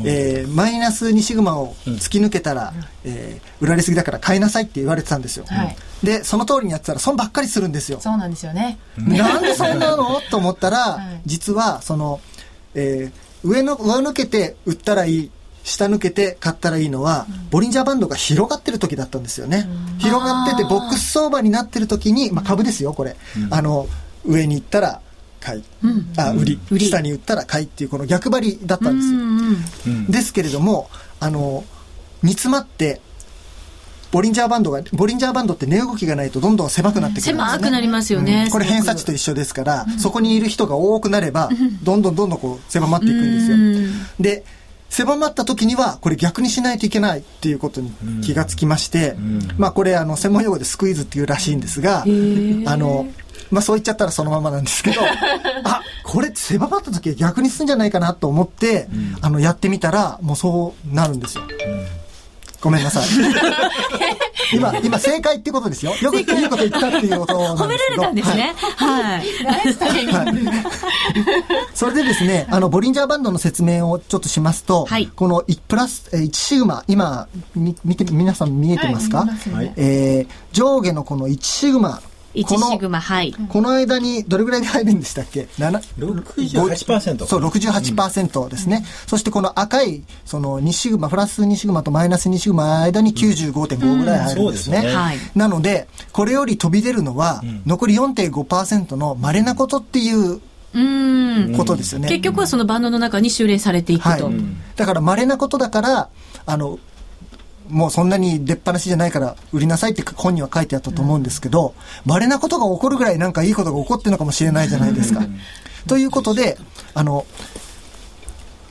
[0.05, 2.73] えーマイナス2シグマを突き抜けたら、
[3.05, 5.45] えー売られすぎだから買いなさいって言われてたんですよ。
[5.49, 8.01] はいで、その通りにやってたら損ばっかりするんですよ。
[8.01, 8.79] そうなんですよね。
[8.99, 10.21] なんでそんなの？
[10.31, 12.21] と思ったら、 はい実は、その、
[12.75, 15.31] えー上の、上抜けて売ったらいい、
[15.65, 19.67] 下抜けて買ったらいいのは、ボリンジャーバンドが広がってる時だったんですよね。
[19.99, 23.17] 広がってて、ボックス相場になってる時に、まあ株ですよ、これ。
[23.51, 23.87] あの、
[24.25, 25.01] 上に行ったら
[25.41, 25.65] 買い、
[26.17, 26.87] あ、売り、売り。
[26.87, 29.19] 下に売ったら買いっていう、この逆張りだったんですよ。
[29.19, 29.23] う
[29.91, 31.65] んですけれども、あの、
[32.23, 33.01] 煮詰まって、
[34.13, 37.43] ボリンジャーバンドが、ボリンジャーバンドって値動きがないとどんどん狭くなってくるんですよね。
[37.43, 38.49] 狭くなりますよね。
[38.51, 41.51] これ偏差値と一緒ですから、そこにいる人が多くなれば、
[41.83, 43.57] どんどんどんどんこう狭まっていくんですよ。
[44.21, 44.45] で、
[44.89, 49.17] 狭まった時には、これ逆にしないといけないっていうことに気がつきまして、
[49.59, 53.07] まあこれあの、専門用語でスクイズっていうらしいんですが、あの、
[53.51, 55.01] まあそう言っちゃったらそのままなんですけど、
[55.65, 58.89] あ、これ狭まった時は逆にするんじゃないかなと思って、
[59.21, 61.45] あの、やってみたら、もうそうなるんですよ。
[62.61, 63.05] ごめんなさい。
[64.53, 65.95] 今、今正解ってことですよ。
[66.01, 67.35] よくいいこと言ったっていうこと。
[67.35, 68.55] 褒められたんですね。
[68.77, 69.25] はい。
[71.75, 82.01] それでですね、あの、ボリンジャーバンドの説明をちょっとしますと、はいこの1プラス、えー1シグマ、今、み見て、皆さん見えてますか、はいえー上下のこの1シグマ、
[82.37, 83.35] 1シグマ、はい。
[83.49, 88.85] この間にどれぐらいで入るんでしたっけ？7 68%そう、68%ですね。
[89.07, 94.79] そしてこの赤い、その2シグマ、プラス2シグマとマイナス2シグマの間に95.5ぐらい入るんですね。
[94.79, 100.41] うんそうですよねはいなので、これより飛び出るのは、残り4.5%の稀なことっていう
[100.75, 101.55] うん。
[101.57, 102.09] ことですよね。
[102.09, 104.31] 結局はそのバンドの中に収斂されていくはいと。。
[104.77, 106.09] だから稀なことだから、
[106.45, 106.79] あの、
[107.69, 111.75] もうそんなに出っ放しじゃないから売りなさいって本には書いてあったと思うんですけど、
[112.05, 115.23] 稀なことが起こるぐらいなんかいいことが起こってるのかもしれないじゃないですか。
[115.87, 116.59] ということで、
[116.95, 117.27] あの、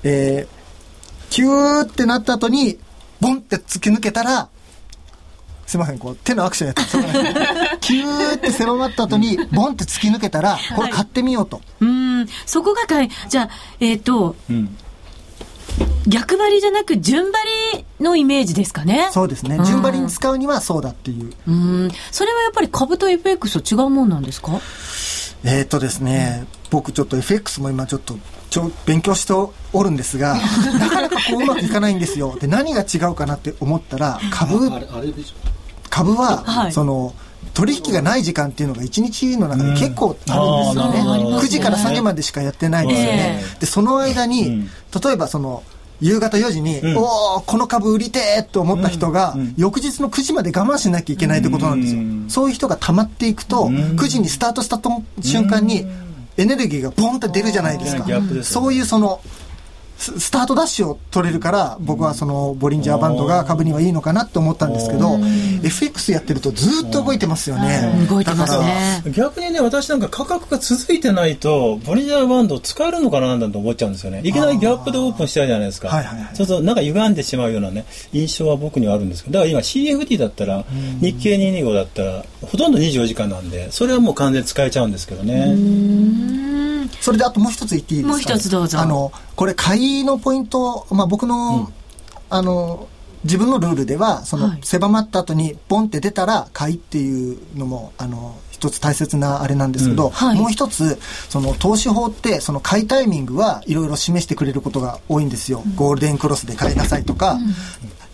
[0.03, 2.79] えー、キューってなった後に、
[3.21, 4.49] ボンって突き抜けたら、
[5.65, 7.11] すいません、こう手のアクションやってそうなん。
[7.11, 7.19] で
[7.75, 11.61] すキューって狭まった後に、ボンって突き抜けたら、これ買ってみようと。
[11.79, 12.27] うん。
[12.45, 14.77] そこがかい、じゃあ、えっ、と、うん。
[16.07, 17.49] 逆張りじゃなく順張り
[17.99, 19.09] のイメージですかね。
[19.11, 19.57] そうですね。
[19.65, 21.31] 順張りに使うにはそうだっていう。
[21.47, 21.91] うん。
[22.11, 24.59] それはやっぱり株と FX と違うもんなんですか？
[25.43, 28.17] えー、とですね、僕ちょっと FX も今ちょっと
[28.49, 30.35] ちょ勉強しておるんですが、
[30.79, 32.35] なかなかこううまくいかないんですよ。
[32.39, 34.69] で、何が違うかなって思ったら、株、
[35.89, 37.13] 株は、はいその、
[37.53, 40.99] 取引がない時間っていうのが1日の中で結構あるんですよね。
[40.99, 43.43] うんあーなるほど9時から3時までしかやってないですよね。
[43.55, 44.67] えで、その間に、
[45.03, 45.63] 例えばその、
[46.01, 46.97] 夕方4時に、ん。
[46.97, 54.89] おおこの株売りてーと思った人が、翌日の9時まで我慢しなきゃいけないってことなんですよ、そういう人が溜まっていくと、9時にスタートしたと
[55.21, 55.85] 瞬間に
[56.37, 58.05] エネルギーがボンって出るじゃないですか、
[58.43, 59.21] そういうその
[59.97, 65.17] ススタートダッシュを取れるから僕はそのボリンジャーバンドが株にはいいのかなって思ったんですけど
[65.63, 68.05] FX やってるとずっと動いてますよね。
[68.09, 69.03] 動いてますね。
[69.11, 74.21] 逆にね、私なんか価格が続いてないと、ボリンジャーバンド使えるのかななんて思っちゃうんですよね。
[74.23, 75.89] いきなりギャップでオープンしたじゃないですか。
[75.89, 76.35] はいはいはい。
[76.35, 80.63] そうそう、なんか歪んでしまうようなね、印象は僕にはあるんですけど、だから今 CFD だったら、
[81.01, 85.55] 日経225だったら、ほとんど24時間なんで、それはもう完全に使えちゃうんですけどね。
[87.01, 88.79] それであともう一つ言っていいですか、もう一つどうぞ。
[88.79, 91.71] あのこれ買いのポイント、まあ、僕の、
[92.29, 92.87] あの
[93.23, 94.59] 自分のルールではその、はい。
[94.63, 100.11] 狭まった後にポンって出たら買いっていうのもあの一つ大切なあれなんですけど、うん。
[100.11, 100.39] はい。
[100.39, 107.39] もう一つその投資法ってその買いタイミングはいろいろ示してくれることが多いんですよ、ゴールデンクロスで買いなさいとか、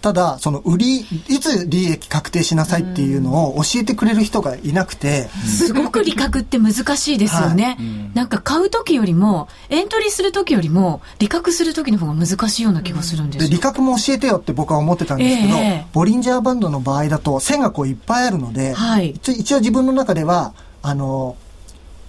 [0.01, 7.77] ただその売りいつ利益確定しなさいっていうのを教えてくれる人がいなくて、すごく利確って難しいですよね。
[8.15, 15.85] なんか買う時よりも、エントリーする時よりも、利確する時の方が難しいような気がするんです利確も教えてよって僕は思ってたんですけど、ええ。
[15.93, 19.11] ボリンジャーバンドの場合だと線がこういっぱいあるので、はい。
[19.11, 21.35] 一応一応自分の中ではあの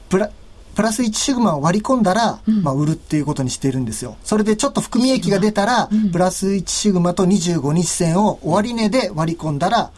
[0.09, 0.31] プラ
[0.75, 4.17] プラス1シグマを割り込んだら、まあ、売るっていうことにしているんですよ。
[4.25, 9.91] それでちょっと含み益が出たら、プラス1シグマと25日線を終値で割り込んだら、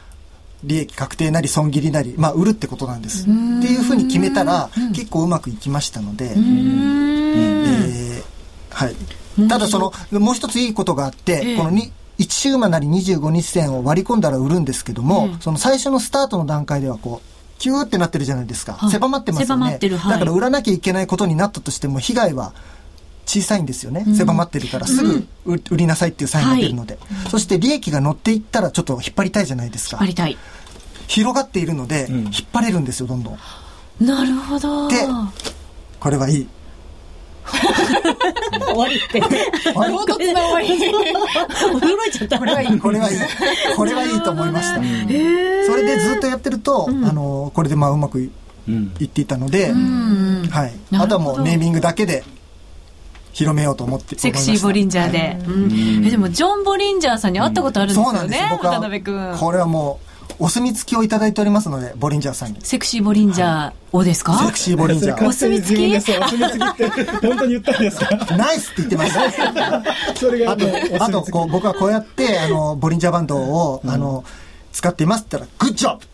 [0.64, 3.22] 利益確定なり損切りなり、まあ、売るってことなんです。
[3.22, 8.24] っていうふうに決めたら、結構うまくいきましたので、えー
[8.70, 8.96] はい。
[9.48, 18.74] ただその、もう一ついいことがあって、このに1シグマなり25日線を割り込んだら売るんですけども、その最初のスタートの段階ではこう、キューってなってるじゃないですか。
[18.74, 19.76] はい狭まってますよ狭まね。
[19.76, 22.52] ってるはいだから売らなきゃいけないことになったとしても、被害は
[23.26, 24.04] 小さいんですよね。
[24.14, 26.98] 狭まってるから、すぐ売売りなさいっていうサインが出るので。
[27.30, 30.08] そして利益が乗っていったらちょっと引っ張りたいじゃないですか割。
[30.10, 30.36] りたい。
[31.06, 33.38] 広がっているので、引っ張れるんですよ、どんどん。
[34.00, 34.88] なるほど。
[34.88, 34.96] で
[36.00, 36.48] これはいい。
[37.44, 39.20] 終わりって。
[39.20, 40.68] 唐突な終わり。
[40.68, 42.38] 驚いちゃった。
[42.38, 42.78] これはいい。
[42.78, 43.18] これはいい。
[43.76, 44.76] これはいいと思いました。
[44.76, 48.30] それでずっとやってると、あの、これでまあうまくい
[49.04, 50.72] っていたので、はい。
[50.96, 52.24] あとはもうネーミングだけで
[53.33, 55.38] 広めようと思ってセクシーボリンジャーで。
[55.46, 59.37] うんえでも、ジョン・ボリンジャーさんに会ったことあるんですよねそうなんですよ。、僕渡辺君は。。
[59.37, 62.58] これはもう、お墨付きをいただいておりますので、ボリンジャーさんに。
[62.62, 64.37] セクシーボリンジャーをですか？
[64.38, 65.26] セクシーボリンジャー。
[65.26, 69.82] お墨付きお墨付きって、本当に言ったんですかナイスって言ってました。
[70.18, 70.66] それがあと、
[71.04, 74.24] あとこう僕はこうやって、あの、ボリンジャーバンドを、あの、
[74.74, 76.04] 使っていますって言ったら、グッジョブ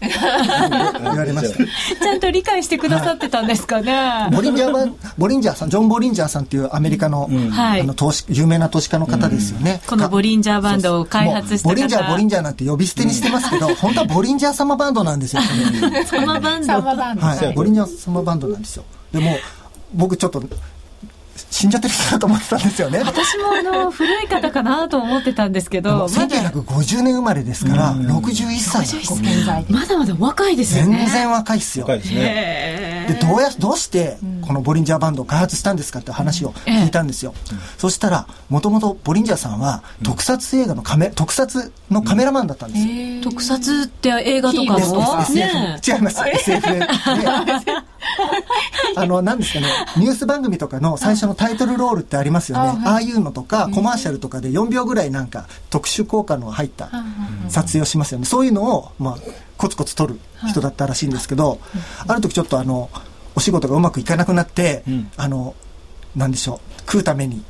[1.02, 1.64] 言われました。
[2.04, 4.28] ちゃんと理解してくださってたんですかね。
[4.30, 9.80] ボリンジャーバン、ボリンジャーさん、ジョン・ボリンジャーさんっていうアメリカの、はいあの、投資、有名な投資家の方ですよね。
[9.86, 15.42] このボリンジャーバンドを開発した方もうボリンジャー、ボリンジャーなんて呼び捨てにしてますけど、 本当はボリンジャー様バンドなんですよ。
[16.04, 16.72] サマバンド。
[16.74, 17.54] はい。
[17.54, 18.84] ボリンジャー様バンドなんですよ。
[19.10, 19.38] でも、
[19.94, 20.42] 僕ちょっと、
[21.50, 23.00] 死んじゃってる人だと思ってたんですよね。
[23.00, 29.72] 私もあの、古い方かなと思ってたんですけど、まだ、1950年生まれですから、61歳だと現在で。
[29.72, 30.98] まだまだ若いですよね。
[30.98, 31.84] 全然若いっすよ。
[31.86, 32.79] 深いですね。
[33.14, 37.34] でどうやどうしてこのボリンジャーバンドを開発したんですかって話を聞いたんですよ、
[37.78, 44.92] そしたらもともとボリンジャーさんは特撮映画のカメ特撮のカメラマンだったんですよ、特撮って映画とかです。
[44.92, 46.20] の SF ね違います。
[46.28, 46.86] SF で
[48.96, 49.66] あの何ですかね。
[49.96, 52.82] ニュース番組とかの最初のタイトルロールってありますよね。
[52.84, 56.90] ああいうのとかコマーシャルとかで4秒ぐらいなんか特殊効果の入った
[57.48, 58.26] 撮影をしますよね。
[58.26, 59.16] そういうのを、まあ、
[59.60, 60.18] コツコツ撮る
[60.48, 61.60] 人だったらしいんですけど、
[62.08, 62.88] ある時ちょっとあの
[63.36, 65.10] お仕事がうまくいかなくなって、ん。
[65.18, 65.54] あの
[66.16, 67.44] なんでしょう食うために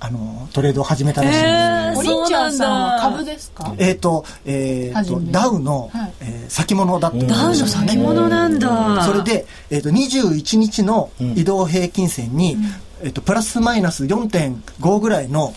[0.00, 1.38] あのトレードを始めたらしい。
[1.38, 3.74] んです、えーボリンジャーさんは株ですか？
[3.78, 6.12] えっ、と、えーと、ダウの、はい。
[6.20, 7.36] えー先物だったんですよ。
[7.38, 9.04] ダウの先物なんだ。
[9.04, 12.56] それで、えー、と21日の移動平均線に、
[13.02, 15.54] えー、とプラスマイナス4.5ぐらいの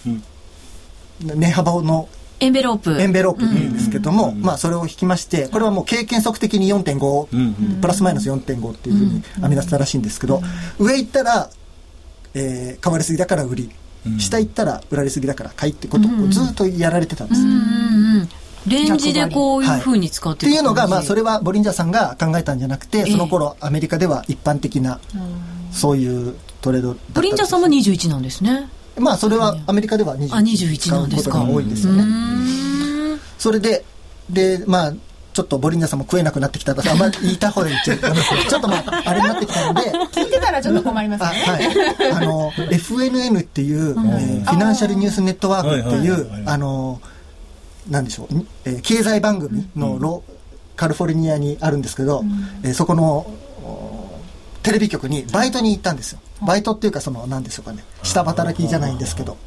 [1.20, 2.08] 値幅の
[2.39, 3.00] エンベロープ。
[3.00, 3.45] エンベロープ。
[3.45, 10.41] っていうんですけども、まあそれを引きましてこれはもう経験則的に4.5、プラスマイナス4.5っていうふうに編み出したらしいんですけど、
[10.80, 11.50] 上行ったら、
[12.34, 13.69] えー買われすぎだから売り、
[14.19, 17.60] 下行ったら売られすぎだから買いってことをずっとやられてたんです、うんうんう
[18.24, 18.30] ん。
[18.67, 21.21] レンジでこういう風に使っってていうのが、まあ、それ。
[21.21, 25.00] れはボリンジャーさんが考えたんじゃなくて、その頃アメリカでは一般的な、
[25.71, 28.69] そういうトレードボリンジャーさんも21なんですね。
[28.98, 32.04] まあ、それはアメリカではあ21 21使うなんですかことが多いんですよね。
[33.38, 33.84] それで、
[34.30, 34.94] で、まあ、
[35.34, 38.08] ちょっとボリンジャーさんも食えなくなってきたら、あんまり言いた方で言っちゃうと
[38.50, 41.40] ちょっとまあ、あれになってきたので、聞いてたらちょっと困りますあね。
[41.40, 42.12] はい。
[42.14, 47.02] あの、FNN っていう、えーフィナンシャルニュースネットワークっていうあの、
[47.90, 50.24] なんでしょう、えー経済番組のロ、
[50.78, 52.24] カリフォルニアにあるんですけど、
[52.64, 53.04] えーそこの、
[53.62, 54.10] お
[54.64, 56.20] テレビ局にバイトに行ったんですよ。
[56.41, 59.38] バイトっていうか、その、なんでしょうかね、下働きじゃないんですけど、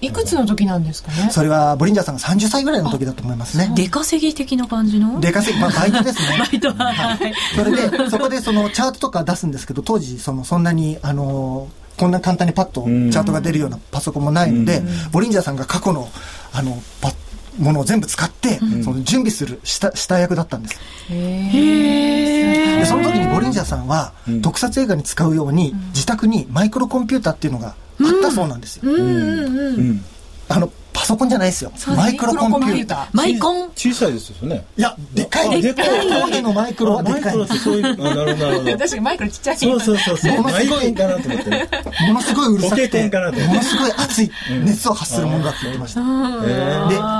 [0.00, 1.30] いくつの時なんですかね？
[1.30, 3.72] それはボリンジャーさんが30歳ぐらいの時だと思いますね。
[3.74, 5.18] 出稼ぎ的な感じの？
[5.20, 6.38] 出稼ぎ、まあ、バイトですね。
[6.38, 7.34] バイトは、はい。
[7.56, 16.08] それで、そこでそのチャートとか出すんですけど、当時、その、そんなに、あのーこんな簡単にパッとチんャートが出るようなパソコンもないので、ボリンジャーさんが過去の、
[16.52, 17.10] あの、パ
[17.58, 20.80] ものを全部使って、その準備する下、下役だったんです。
[21.08, 27.74] で、その時にボリンジャーさんは、特撮映画に使うように、自宅にマイクロコンピューターっていうのがあっ
[28.22, 28.82] たそうなんですよ。
[28.90, 30.04] うん。
[30.48, 31.72] あの、パソコンじゃないですよ。
[31.96, 33.08] マイクロコンピューター。
[33.12, 33.70] マイコン？
[33.76, 35.58] 小さいですよねいや、でかい。
[35.58, 37.48] あでかい当時のマイクロはでマイクロっ。
[37.48, 39.56] てそういうあなるほどなるほど確かにマイクロちっちゃい。
[39.56, 41.68] そうそうそうそうものすごいマイコンかなと思ってね
[42.08, 44.30] ものすごいうるさくて、ものすごい熱い
[44.64, 46.00] 熱を発するものだって言ってました。
[46.00, 46.06] で、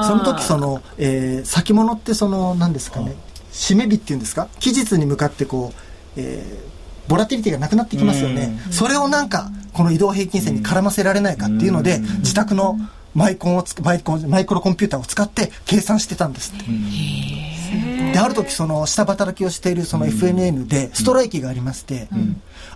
[0.09, 3.15] その時その、えー先物ってその、何ですかね、
[3.53, 4.49] 締め日っていうんですか？
[4.59, 5.73] 期日に向かってこ
[6.17, 6.79] う、えー
[7.09, 8.61] ボラティリティがなくなってきますよね。
[8.71, 12.79] それをなんか、この移動平均線に絡ませられないかっていうので、自宅の
[13.19, 16.55] マイコンをつマイコン、マイクロコンピューターを使って計算してたんです。
[16.55, 18.13] って。
[18.13, 22.09] で、ある時その下働きをしているその FNN でストライキがありまして、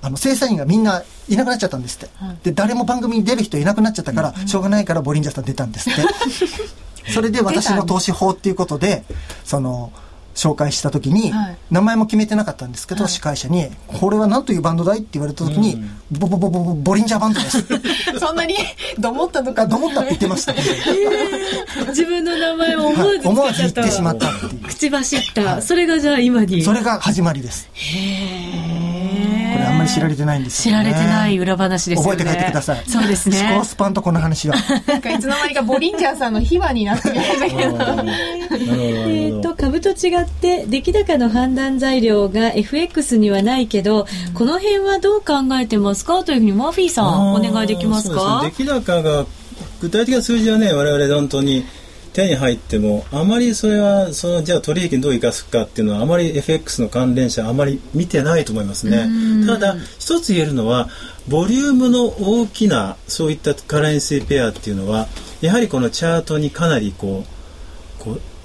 [0.03, 2.51] あの正社員がみんないなくなっちゃったんですって。
[2.51, 6.03] で、誰も番組に出る人いなくなっちゃったから、しょうがないからボリンジャーさん出たんですって。
[7.13, 9.05] それで私の投資法っていうことで、
[9.45, 9.93] その、
[10.35, 17.65] 紹介した時に、はい名前も決めてなかったんですけど、司会者に、これは何というバンドだいって言われた時に、ボボボボボボリンジャーバンドです。
[18.21, 18.55] そんなに、
[18.99, 19.63] どもったとか。
[19.63, 20.53] あ、どもったって言ってました。
[21.89, 23.63] 自分の名前を思わず思わず。
[23.63, 24.69] 言ってしまったっていう。
[24.69, 25.63] 口走った。
[25.63, 26.63] それがじゃあ今に。
[26.63, 27.69] それが始まりです。
[27.73, 28.62] これあん
[29.83, 30.91] まり知られてないんです知らよね。
[30.91, 32.17] れてない裏話ですよね。
[32.17, 32.83] 覚えて帰ってください。
[32.89, 33.65] そうです思ね考。
[33.65, 34.55] スパンとこの話は。
[34.87, 37.61] なんかいつの間にかボリンジャーさんの秘話になってきましたけど。
[37.61, 46.23] えー、るほどと株と違って出来高の判断材料が FX にはないけど、この辺はどう考えてますか？
[46.25, 48.41] というふうにマーフィーさんお願いできますか？
[48.43, 49.27] そうですね出来高が
[49.81, 51.65] 具体的な数字はね我々本当に
[52.13, 59.47] 手に入ってもあまりそれはそのじゃあ取引にどう生かすかっていうのはあまり FX の関連者あまり見てないと思いますね。
[59.47, 60.89] ただ一つ言えるのは
[61.29, 65.09] ボリュームの大きなそういったカレンシーペアっていうのは
[65.41, 67.32] やはりこのチャートにかなりこうこう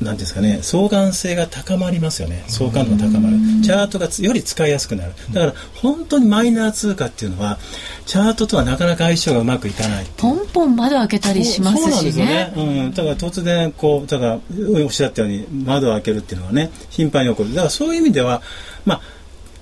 [0.02, 2.44] なんですかね相関性が高まりますよね。
[2.48, 3.38] 相関度が高まる。
[3.64, 5.14] チャートがつより使いやすくなる。
[5.34, 7.58] だから本当にマイナー通貨っていうのは
[8.06, 12.54] チャートとはなかなか相性がうまくいかないポンポン窓開けたりしますそうなんでしすよねね。
[12.56, 14.40] うん、だから突然こうだから
[14.84, 17.50] おっしゃったように窓を開けるっていうのはね頻繁に起こる。
[17.50, 18.42] だからそういう意味では
[18.86, 19.17] まあ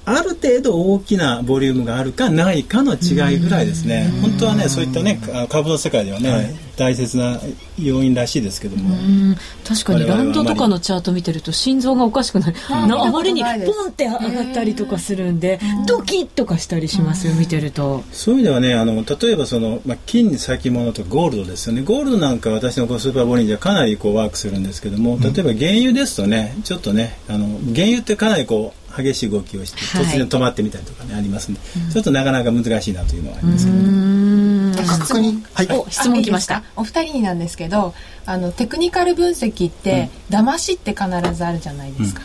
[0.05, 4.11] ある程度大きなボリュームがあるかないかの違いぐらいですね。
[4.21, 7.39] 本当はねそういったねあ株の世界ではね、大切な
[7.79, 9.35] 要因らしいですけども、うん。
[9.67, 12.55] 確かにランドとかのチャート見てると心臓がおかしくなる、
[12.87, 13.49] なあまりにポ
[13.85, 18.03] ンって上がったりとかするんで、ドキッとかしたりしますよ見てると。
[18.11, 21.81] そういう意味ではねあの例えばその、まあ、金に先物とゴールドですよね。
[21.81, 30.05] ゴールドなんか私のスーパーボリンジャーかなりこうワークするんですけども例えば原油ですとねちょっとねあの原油ってかなりこう激しい動きをしてはい。
[30.05, 31.59] 突然止まってみたりとかね、ありますんで、
[31.91, 35.67] ちょっとなかなか難しいなというのはありますけど、ね価格に、はい。
[35.69, 36.63] お質問来ました。
[36.75, 37.93] お二人になんですけど
[38.25, 42.23] あのテクニカル分析って、騙しって必ずあるじゃないですか、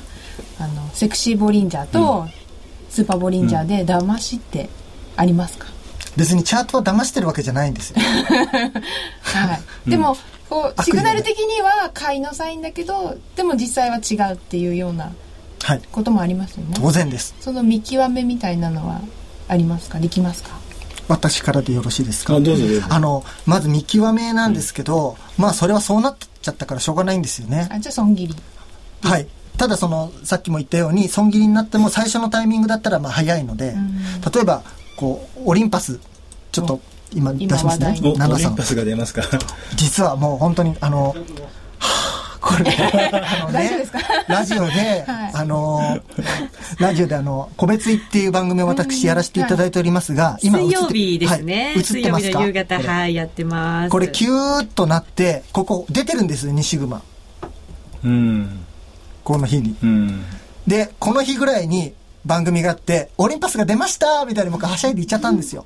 [0.58, 2.26] あのセクシーボリンジャーと
[2.88, 4.68] スーパーボリンジャーで騙しって
[5.16, 5.66] ありますか、
[6.16, 7.96] 別にチャートは騙してるわけじゃないんですよ。
[9.22, 10.16] はい、でも
[10.48, 15.14] こうシグナル的には買いのサインだけどでも実際は違うっていうようなはい。
[15.92, 17.34] こともありますよね当然です。
[17.40, 19.00] その見極めみたいなのは
[19.48, 19.98] ありますか？
[20.00, 20.50] できますか？
[21.08, 22.34] 私からでよろしいですか？
[22.36, 27.68] あどうぞどうぞあの、まず見極めなんですけど、まあそれはそうなっちゃったからしょうがないんですよね。
[27.70, 28.34] あじゃあ損切り
[29.02, 29.26] はい。
[29.56, 33.74] ただその、さっきも言ったように、損切りになっても最初のタイミングだったらまあ早いので、
[34.34, 34.62] 例えば、
[34.96, 36.00] こう、オリンパス、
[36.52, 36.80] ちょっと
[37.12, 38.12] 今出しますね今話題。
[38.12, 38.62] おナナさんオリンパ。
[38.64, 39.22] スが出ますか？
[39.76, 41.18] 実はもう本当に、あの、はあ
[42.56, 43.98] これ、あ の大丈夫ですか？
[44.28, 46.00] ラジオで、はいあの、
[46.78, 51.72] ラジオであの、個別いっていう番組を私やらせていただいておりますが、今映って水曜日ですね。
[51.74, 52.38] はい映ってますか？
[52.38, 53.90] 日の夕方、はい、やってます。
[53.90, 57.02] これキューッとなって、ここ出てるんですよ、2シグマ。
[58.04, 58.60] うん
[59.24, 59.76] この日に。
[59.82, 60.24] うん
[60.66, 61.94] で、この日ぐらいに
[62.26, 65.64] 番組があって、オリンパスが出ましたみたいに僕はしゃいで言っちゃったんですよ。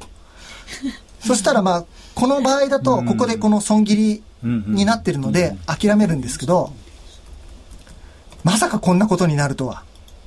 [1.20, 1.84] そしたらまあ、
[2.14, 6.72] この場合だと、ここでこの損切りになってるので、諦めるんですけど、
[8.44, 9.82] まさかこんなことになるとは。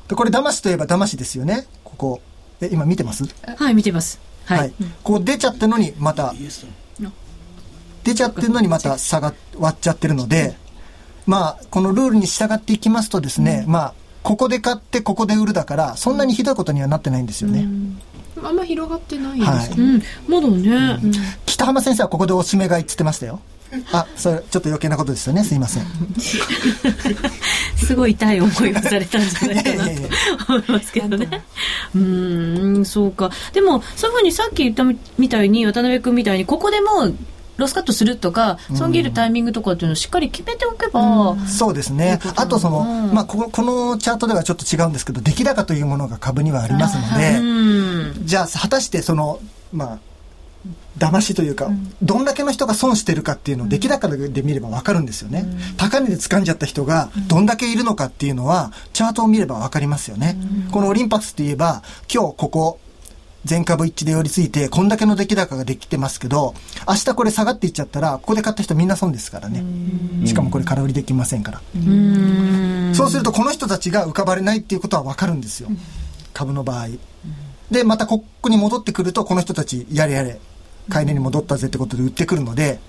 [0.09, 1.68] で、これ騙しといえば騙しですよね。
[1.84, 2.22] ここ。
[2.59, 3.24] え、今見てます？
[3.45, 4.20] はい、見てます。
[4.45, 4.59] はい。
[4.59, 4.74] はい。
[5.03, 6.34] こう出ちゃったのにまた、
[8.03, 10.55] 出ちゃってるのにまた差が割っちゃってるので、
[11.26, 13.93] まあ、このルールに従っていきますとですね、まあ、
[14.24, 17.68] ここで買ってここで売るだから、そんなにひどいことにはなってないんですよね。
[18.41, 19.76] あんま広がってないですはいね。
[19.78, 20.47] うん、まだ
[20.97, 21.11] ね、
[21.45, 23.41] 北浜先生はここでおしめ買いっつってましたよ。
[23.91, 25.43] あ、それちょっと余計なことですよね。
[25.43, 25.86] すいません。
[27.76, 29.91] すごい痛い思いをされたんじゃないかなと
[30.53, 31.43] 思いますけどね。
[31.95, 33.32] うーん、そうか。
[33.53, 34.84] でも、そういうふうにさっき言った
[35.18, 37.15] みたいに、渡辺君みたいに、ここでもう、
[37.57, 42.20] ロスカットするとか、損切るタイミングとかっていうのをしっかり決めておけば、そうですね。
[42.36, 47.41] あとその、うんまあこの、このチャートではちょっと違うんですけど、出来高というものが株にはありますので、う
[48.22, 48.22] ん。
[48.26, 49.39] じゃあ果たしてその、
[49.74, 49.99] まあ、
[50.97, 51.69] 騙しというか、
[52.01, 55.45] どんだけの人が損してるかっていうのを出来高で見ればわかるんですよね。
[55.77, 60.37] 高値で掴んじゃった人がどんだけいるのかっていうのは、チャートを見ればわかりますよね。
[60.71, 62.79] このオリンパスって言えば、今日ここ、
[63.45, 66.53] 全株一致で寄り付いて、こんだけの出来高ができてますけど、
[66.87, 69.63] 明日これ下がっていっちゃったら、ここで買った人みんな損ですからね。
[70.25, 71.61] しかもこれ空売りできませんから。
[71.75, 72.91] うん。
[72.93, 75.69] そうするとこの人たちが浮かばれないっていうことは分かるんですよ。
[76.33, 76.87] 株の場合。
[77.71, 80.39] で、またここに戻ってくると、この人たち、やれやれ、
[80.89, 82.79] 買い値に戻ったぜってことで売ってくるので、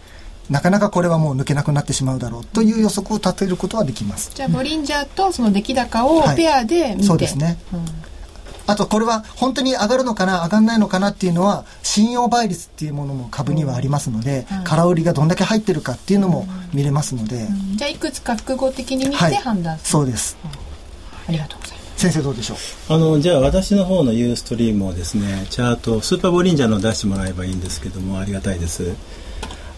[0.51, 4.33] なかなかこれはもう抜けなくなってしまうだろうという予測を立てることはできます。
[4.35, 6.37] じゃあボリンジャーとその出来高をはい。
[6.37, 7.59] ペアで見て、そうですね。
[8.67, 17.47] あとこれは本当に上がるのかな上がんないのかなっていうのは信用倍率っていうものも株にはありますので、空売りがどんだけ入ってるかっていうのも見れますので、
[17.77, 19.35] じゃあいくつか複合的に見てはい。
[19.37, 20.37] 判断する、そうです。
[21.27, 21.61] ありがとう
[21.99, 22.93] 先生どうでしょう？
[22.95, 28.95] あのじゃあ私の方のユーストリームをですねチャートスーパーボリンジャーの出してもらえばいいんですけどもありがたいです。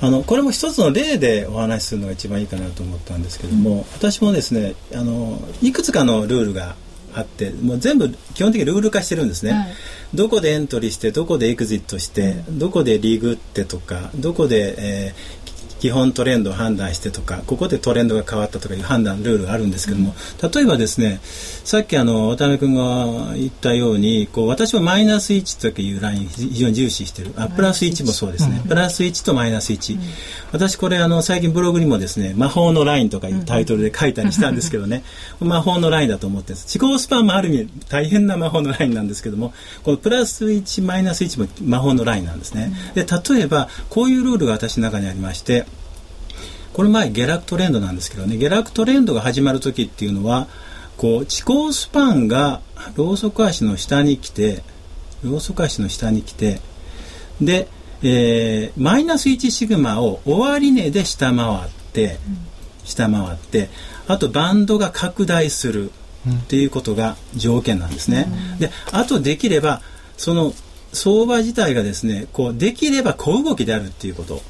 [0.03, 6.75] あのこれも一つの例でお話しするのが一番いいかなと思ったんですけども、私もですねあのいくつかのルールが
[7.15, 9.69] あってもう全部基本的にルール化してるんですね、はい。
[10.15, 15.40] どこでエントリーしてどこでエクジットして、どこでリグってとかどこで、えー
[15.81, 20.15] 基本トレンドを判断してとかここでトレンドが変わったとかいう判断ルールがあるんですけども、
[20.55, 21.21] 例えばですね
[21.65, 27.33] さっきあの渡辺君が言ったようにこう私もマイナス1というライン非常に重視してる。
[27.37, 29.99] あプラス1もそうですね、プラス1とマイナス1、
[30.53, 35.03] 私これあの最近ブログにもですね魔法のラインとかいうタイトルで書いたりしたんですけどね、
[35.41, 36.79] 魔法のラインだと思ってるんです。
[36.79, 45.67] 思考スパンもある意味大変な魔法のラインなんですけどもこのプラス1マイナス1も魔法のラインなんですね、で例えばこういうルールが私の中にありまして
[46.81, 48.39] これ前下落トレンドなんですけどね。
[48.39, 50.49] 下落トレンドが始まる時っていうのは
[50.97, 52.63] こう地高スパンが
[52.95, 54.63] ローソク足の下に来て
[55.23, 56.59] ローソク足の下に来て
[57.39, 57.69] で、
[58.03, 62.17] えーマイナス1シグマを終値で下回って、
[62.85, 63.69] 下回って
[64.09, 65.91] あとバンドが拡大する
[66.27, 68.27] っていうことが条件なんですね。
[68.59, 69.83] であとできれば
[70.17, 70.55] その
[70.95, 74.41] 相場自体がですねこうできれば小動きであるっていうこと、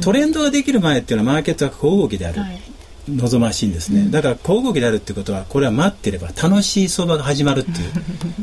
[0.00, 2.71] トレンドができる前っていうのはマーケットは小動きである、はい。
[3.08, 7.90] 望ましいんですね、だから小動きであるってことはこれは待ってれば楽しい相場が始まるっていう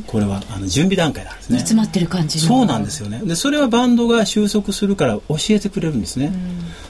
[0.05, 1.59] これはあの準備段階なんですね。
[1.59, 2.47] 詰まってる感じの。
[2.47, 3.21] そうなんですよね。
[3.23, 6.33] でそれはバンドが収束するから教えてくれるんですね、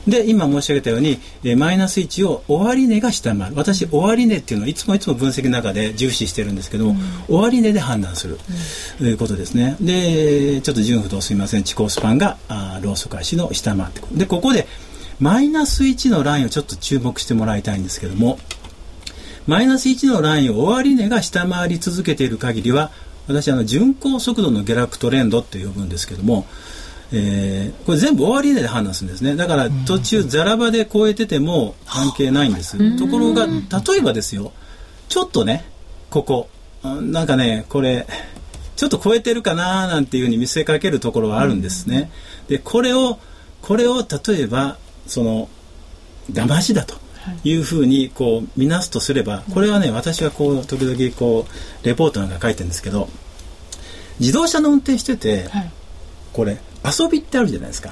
[0.07, 3.55] で今申し上げたように、えーマイナス1を終値が下回る。
[3.55, 6.95] 私終値っていうのをいつもいつも分析の中で重視してるんですけども、
[7.27, 8.39] 終値で判断する、
[8.97, 9.75] ということですね。
[9.79, 11.63] でちょっと純不動すみません。
[11.63, 14.17] 地高スパンがあーローソク足の下回ってくる。
[14.17, 14.67] でここで
[15.19, 18.39] マイナス1のラインをちょっと注目してもらいたいんですけども
[19.47, 22.91] マイナス1のラインを終値が下回り続けている限りは
[23.27, 26.47] 私あの巡航速度の下落トレンドって呼ぶんですけども、
[27.11, 29.35] えーこれ全部終値で判断するんですね。
[29.35, 32.97] だから途中ザラ場で超えてても関係ないんです。
[32.97, 34.51] ところが例えばですよ。
[35.09, 35.65] ちょっとね
[36.09, 36.49] ここ。
[36.81, 38.07] あなんかねこれ
[38.75, 42.09] ちょっと超えてるかななんていうふうに見せかけるところはあるんですね。
[42.47, 43.19] でこれを
[43.61, 44.77] これを例えば
[45.09, 45.49] その
[46.31, 46.95] 騙しだと
[47.43, 47.53] い。
[47.55, 51.45] うふうにこう見なすとすればこれはね私はこう時々こ
[51.83, 53.09] うレポートなんか書いてるんですけど
[54.19, 55.71] 自動車の運転しててはい。
[56.31, 57.91] これ遊びってあるじゃないですか。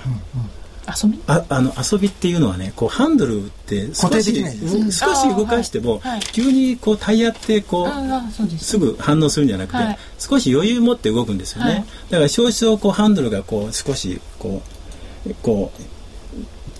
[1.03, 1.19] 遊び？
[1.27, 6.11] ああの遊びっていうのはねこうハンドルって少しできないですうん少し動かしても、はい。
[6.11, 6.19] はい。
[6.21, 9.97] 急にこうタイヤってこうすぐ反応するんじゃなくて、はい。
[10.19, 11.85] 少し余裕持って動くんですよね、はい。
[12.11, 14.61] だから少々こうハンドルがこう少しこ
[15.25, 15.81] うこう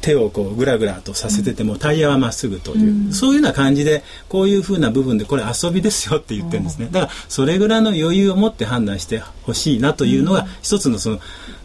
[0.08, 11.20] 手をこうグラグラとさせてても、タイヤはまっすぐという、そういうような感じでこういうふうな部分でこれ遊びですよって言ってるんですね、だからそれぐらいの余裕を持って判断してほしいなというのが一つのその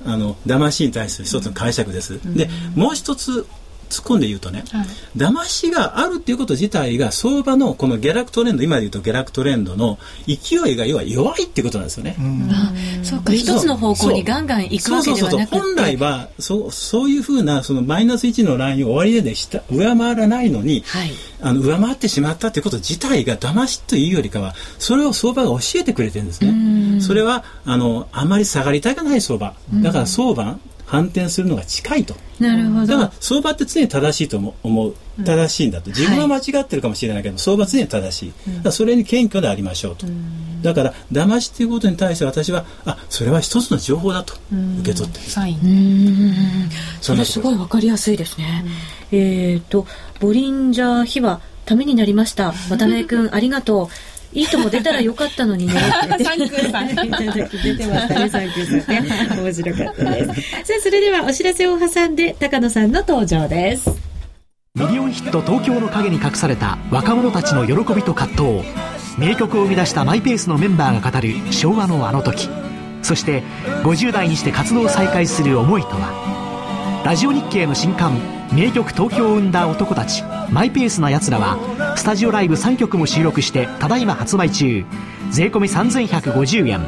[0.04, 3.46] あの騙しに対する一つの解釈です、でもう一つ
[3.92, 4.86] 突っ込んで言うとね、はい、
[5.16, 12.16] 騙しがあるっていうこと自体が相場のこの下落トレンド今で言うと下落トレンドの勢いが要は弱いっていうことなんですよね。
[12.18, 27.00] うん、そうか一つの方向にガンガン行くわけではなくて本来はそうそういうふうなそのマイナス1のラインを終わりでした上回らないのに、はい、あの上回ってしまったっていうこと自体が騙しというよりかはそれを相場が教えてくれてるんですね。
[27.00, 29.54] それはあのあまり下がりたくない相場。
[29.74, 30.58] だから相場
[30.92, 32.14] 反転するのが近いと。
[32.38, 32.86] なるほど。
[32.86, 34.94] だから相場って常に正しいと思う。
[35.24, 35.88] 正しいんだと。
[35.88, 38.32] 自分は間違ってるかもしれないけど、はい、相場常に正しい。
[38.62, 40.06] だそれに謙虚でありましょうと。
[40.60, 44.34] だから、騙しということに対して私は、あ、それは一つの情報だと
[44.80, 45.24] 受け取ってる。
[45.24, 46.70] サイン。
[47.00, 48.62] それすごいわかりやすいですね。
[49.12, 49.86] えっ、と、
[50.20, 52.52] ボリンジャー秘話、ためになりました。
[52.68, 53.88] 渡辺君、ありがとう。
[54.32, 55.74] いいとも出たらよかったのにね。
[56.22, 56.88] サンキューさん。
[56.88, 59.42] 出てましたね、サンキューさんね。
[59.42, 60.40] 面白かったです。
[60.40, 63.90] さあ、それではお知らせを挟んで、高野さんの登場です。
[64.74, 68.68] ミリオンヒット東京の陰に隠された若者たちの喜びと葛藤。
[69.18, 72.48] 名曲を生み出したマイペースのメンバーが語る昭和のあの時。
[73.02, 73.42] そして
[73.82, 81.56] 50代にして活動を再開する思いとはラジオ日経の新刊名曲東京を生んだ男たちマイペースな奴らは
[81.96, 84.84] スタジオライブ3曲も収録してただいま発売中。
[85.30, 86.82] 税込3150円。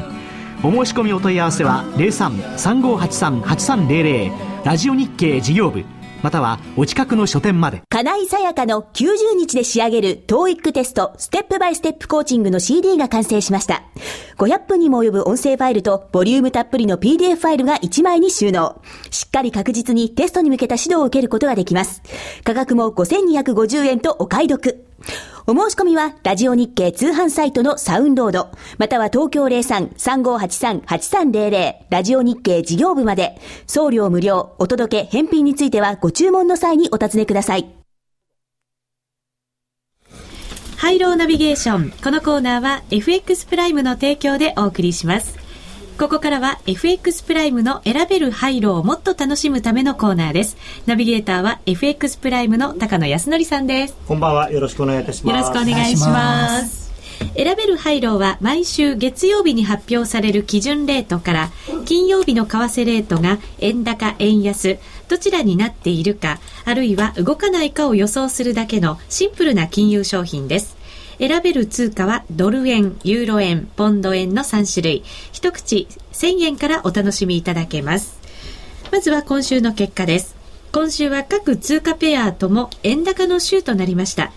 [0.63, 4.31] お申し込みお問い合わせは03-3583-8300
[4.63, 5.83] ラジオ日経事業部。
[6.25, 7.83] またはお近くの書店まで。
[7.87, 13.83] 金井さやかの90日で仕上げる TOEIC テストステップバイステップコーチングの CD が完成しました。
[14.39, 18.81] 500分にも及ぶ音声ファイルとボリュームたっぷりの PDF ファイルが1枚に収納。
[19.11, 22.01] しっかり確実にテストに向けた指導を受けることができます。
[22.43, 24.83] 価格も5250円とお買い得。
[25.47, 28.49] お申し込みは、ラジオ日経通販サイトのサウンロード、
[28.79, 37.69] または東京03-3583-8300、ラジオ日経事業部まで、送料無料、お届け、返品についてはご注文の際にお尋ねください。
[40.77, 41.93] ハイローナビゲーション。
[42.03, 45.44] このコーナーは FX プライムの提供でお送りします。
[45.97, 50.57] ここからは FX プライムの選べる廃炉をもっと楽しむためのコーナーです。
[50.85, 53.95] ナビゲーターは FX プライムの高野康則さんです。
[54.05, 54.51] こんばんは。
[54.51, 55.35] よろしくお願いいたします。
[55.37, 56.85] よろしくお願いします。
[57.37, 61.51] 選べる廃炉は毎週月曜日に発表される基準レートから
[61.85, 70.75] 金曜日の為替レートが円高円安どちらになっているかあるいは動かないかを予想するだけのシンプルな金融商品です。
[71.19, 75.03] 選べる通貨はドル円、ユーロ円、ポンド円の3種類。
[75.31, 78.19] 一口1000円からお楽しみいただけます。
[78.91, 80.35] まずは今週の結果です。
[80.71, 84.31] 今週は各通貨ペアとも円高の週となりました。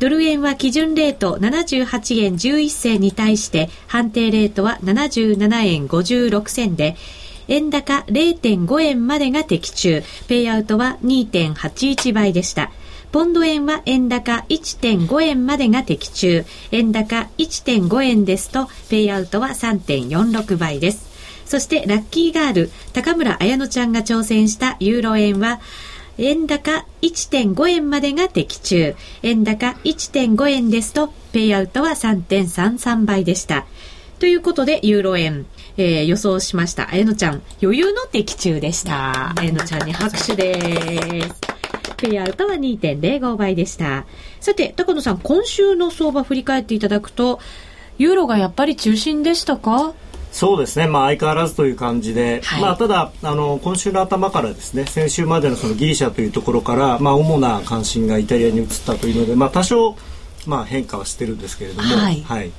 [0.00, 6.96] ドル円は基準レート78円11銭に対して判定レートは77円56銭で
[7.46, 12.72] 円高0.5円までが的中、ペイアウトは2.81倍でした。
[13.14, 16.44] ポンド円は円高1.5円までが的中。
[16.72, 21.06] 円高1.5円ですと、ペイアウトは3.46倍です。
[21.46, 25.60] そしてラッキーガール、高村彩乃ちゃんが挑戦したユーロ円は、
[26.18, 28.96] 円高1.5円までが的中。
[29.22, 33.64] 円高1.5円ですと、ペイアウトは3.33倍でした。
[34.18, 35.46] ということで、ユーロ円、
[35.76, 36.90] えー、予想しました。
[36.90, 39.38] 綾乃ちゃん、余裕の的中でした。
[39.38, 41.53] 綾乃ちゃんに拍手です。
[42.04, 44.04] ペイアウトは2.05倍でした。
[44.40, 47.40] さて、高野さん、今週の相場振り返っていただくと、
[47.96, 49.94] ユーロがやっぱり中心でしたか？
[50.30, 59.96] そうですね、まあ、相変わらずという感じで、はい、まあ、ただあの、今週の頭からですね先週までのそのギリシャというところから、まあ、主な関心がイタリアに移ったというので、まあ、多少、
[60.44, 62.50] まあ、変化はしてるんですけれども、はい、はい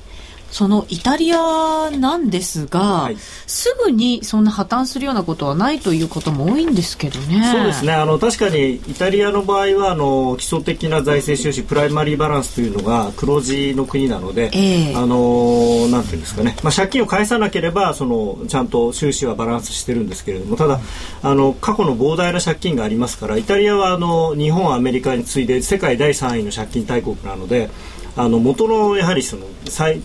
[0.50, 3.16] そのイタリアなんですが、はい、
[3.46, 7.50] すぐにそんな破綻するようなことはないということも多いんですけどね。
[7.52, 7.92] そうですね。
[7.92, 16.56] あの確かにイタリアの場合はあの基礎的な財政収支プライマリーバランスというのが黒字の国なので、えー、あのなんていうんですかね。
[16.62, 20.80] まあ借金を返さなければそのちゃんと収支はバランスしてるんですけれども、ただ
[21.22, 27.68] あの過去の膨大な借金がありますから、イタリアはあの日本アメリカに次いで世界第3位の借金大国なので。
[28.16, 30.02] あの元のやはりその債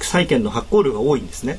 [0.00, 1.58] 債券の発行量が多いんですね。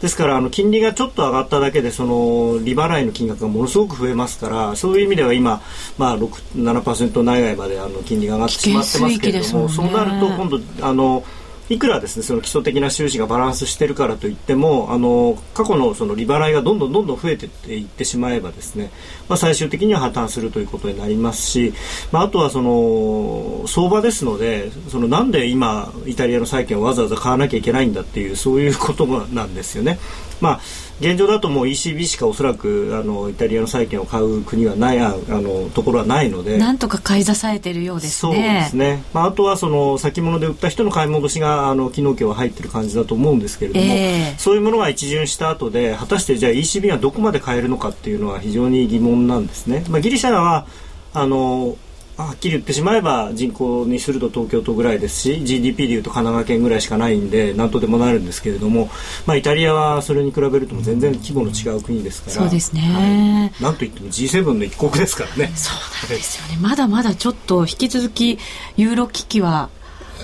[0.00, 5.62] ですからあの金利がちょっと上がっただけでその利払いの金額がものすごく増えますからそういう意味では今、
[5.96, 11.24] まあ、7%内外まであの金利が上がってしまってますけれども、ね、そうなると今度あの
[11.68, 18.90] いくらですねその基礎的な収支がバランスしてるからといってもあの過去のその利払いがどんどんどんどん増えていってしまえばですね、
[19.28, 21.74] まあ、最終的には破綻するということになりますし、
[22.12, 29.98] まあ、あとはその相場ですのでそのなんで今イタリアの債券をわざわざ買わなきゃいけないんだっていうそういうことなんですよね。
[30.40, 30.60] まあ
[31.00, 38.32] 現状だともう ECB しかおそらくあのイタリアの債券を買う国はないあのところはないのでなんとか買い支えてるようですね。
[38.34, 49.84] そうですね、まあ、あとはその先物で売った人の買い戻しがあの昨日今日は入ってる感じだと思うんですけれども、えー、そういうものが一巡した後で果たしてじゃあ ECB はどこまで買えるのかっていうのは非常に疑問なんですね。
[49.90, 50.66] まあ、ギリシャは
[51.12, 51.76] あの
[52.16, 58.88] はっきり言ってしまえば人口にすると東京都ぐらいですし GDP でいうと神奈川県ぐらいしかないんで何とでもなるんですけれども、
[59.26, 65.52] まあ、イタリアはそれに比べると全然規模の違う国ですからそうですね、はい、なんといっても G7 の一国ですからね。
[65.54, 66.58] そうなんですよね。
[66.60, 68.38] まだまだちょっと引き続き
[68.76, 69.68] ユーロ危機は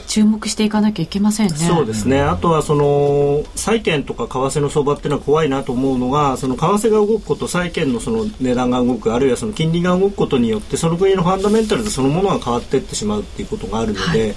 [0.07, 1.57] 注目していかなきゃいけませんね。
[1.57, 2.21] そうですね。
[2.21, 14.21] あとはその債券とか為替の相場っていうのは怖いなと思うのが、その為替が動くこと、債券のその値段が動く、あるいはその金利が動くことによってその国のファンダメンタルでそのものが変わっていってしまうっていうことがあるので。
[14.21, 14.35] はい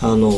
[0.00, 0.30] あの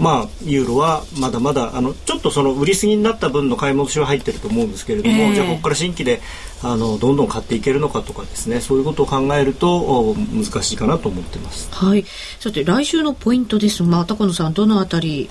[0.00, 6.20] まあ、ユーロはまだまだあのちょっとその売りすぎになった分の買い戻しは入ってると思うんですけれども、えー、じゃあここから新規で
[6.62, 11.68] あのどんどん買っていけるのかとかですねそういうことを考えると難しいかなと思ってます。
[11.72, 12.04] はい。
[12.40, 13.84] さて来週のポイントです。
[13.84, 15.28] が高野さんどのあたり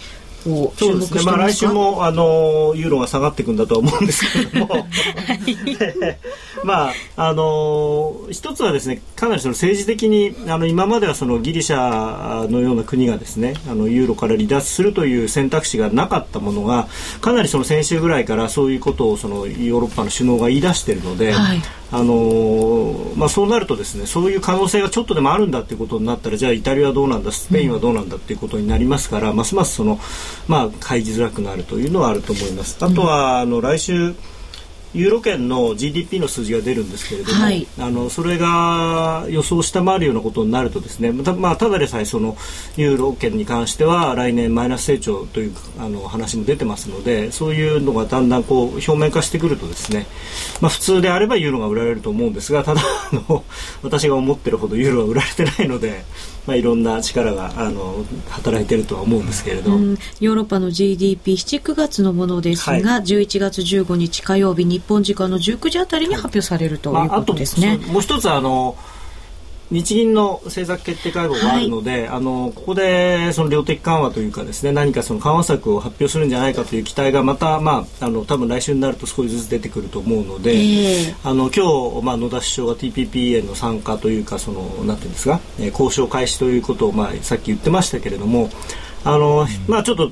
[0.47, 4.87] を注目してますか、まあ、来週もあのユーロが下がっていくんだとは思うんですけれども、 はい、
[6.63, 16.87] まああの一つはですねかなりその政治的にあの今まではそのギリシャのような国がですねあのユーロから離脱するという選択肢がなかったものが
[17.21, 21.61] かなりその先週ぐらいからそういうことをそのヨーロッパの首脳が言い出しているので、はい。
[21.95, 29.99] あのまあ、そうなるとですねそういう可能性がちょっとでもあるんだということになったらじゃあイタリアはどうなんだスペインはどうなんだということになりますから、うん、ますますその、
[30.47, 32.77] まあ、入りづらくなるというのはあると思います。
[32.81, 34.13] あとは、あの来週
[34.93, 42.37] ユーロ圏の GDP の数字が出るんですけれども、はい、あのそれが予想を下回るようなことになるとですねた,、まあ、ただでさえその
[42.77, 50.05] ユーロ圏に関しては来年マイナス成長というあの話も出てますのでそういうのがだんだんこう表面化してくるとですね、
[50.61, 53.43] まあ、普通であればユーロが売られると思うんですがただあの
[53.81, 56.03] 私が思ってるほどユーロは売られてないので。
[56.45, 67.77] まあ、いろんな力があの働いているとは思うんですけれど、うん、ヨーロッパの GDP7、月のものですが、はい、11月15日火曜日日本時間の19時あたりに発表されるということですね。
[67.81, 68.75] まあ、もう一つあの
[69.71, 88.49] 日銀の政策決定会合があるので、はい、あのここでその量的緩和というかですね何かその緩和策を発表するんじゃないかという期待がまたまああの多分来週になると少しずつ出てくると思うので、えー、あの今日まあ野田首相が TPP への参加というかそのなんていうんですか、えー、交渉開始ということをまあさっき言ってましたけれども
[89.03, 90.11] あの、まあちょっと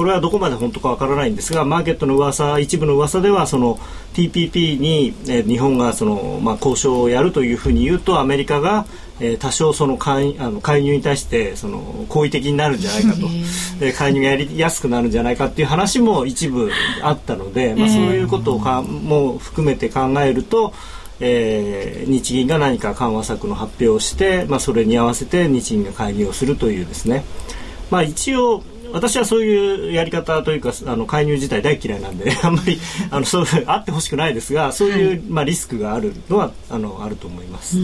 [0.00, 3.76] これはどこまで本当かわからないんですがマーケットの噂一部の噂ではその
[4.14, 8.86] TPP に、えー、日本がその、まあ、交渉をやるというふうに言うとアメリカが、
[9.20, 13.26] えー、多少その介あの介入に対してその好意的になるんじゃないかと、
[13.82, 16.70] えー、介入がやりやすくなるんじゃないかっていう話も一部
[17.02, 20.72] あったので、まあ、そういうことをかも含めて考えると。
[21.22, 27.26] えー、日銀が何か緩和策の発表をして、まあ、それに合わせて日銀が介入をするというですね、
[27.90, 28.62] まあ、一応
[28.92, 32.78] 私はそういうやり方というかあの介入自体大嫌いなんで あんまり
[33.10, 37.76] あのそうあってほしくないですがそういう、はい、まあ、リスクがあるのはあのあると思います、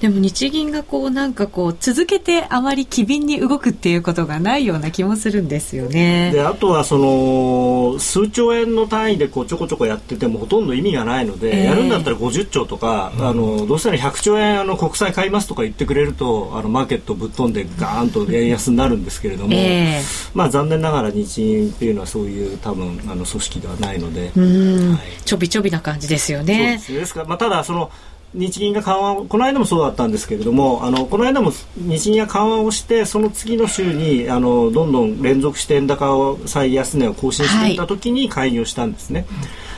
[0.00, 6.30] でも日銀がこうなんかこう続けてあまり機敏に動くっていうことがないような気もするんですよね。
[6.32, 26.80] であとはその数兆円の単位でこうちょこちょこやっててもほとんど意味がないので、えー、やるんだったら50兆とか、あのどうしたら100兆円あの国債買いますとか言ってくれるとあのマーケットぶっ飛んでガーンと円安になるんですけれども、えー、まあ残念ながら日銀っていうのはそういう多分あの組織ではないので、はい、ちょびちょびな感じですよね。
[26.84, 27.90] そうですか、まあ、ただその
[28.32, 39.20] 日銀が緩和この間もそうだったんですけれどもあのこの間も日銀が緩和をしてその次の週にあのどんどん連続して円高を最安値を更新していった時に介入したんですね。
[39.20, 39.26] は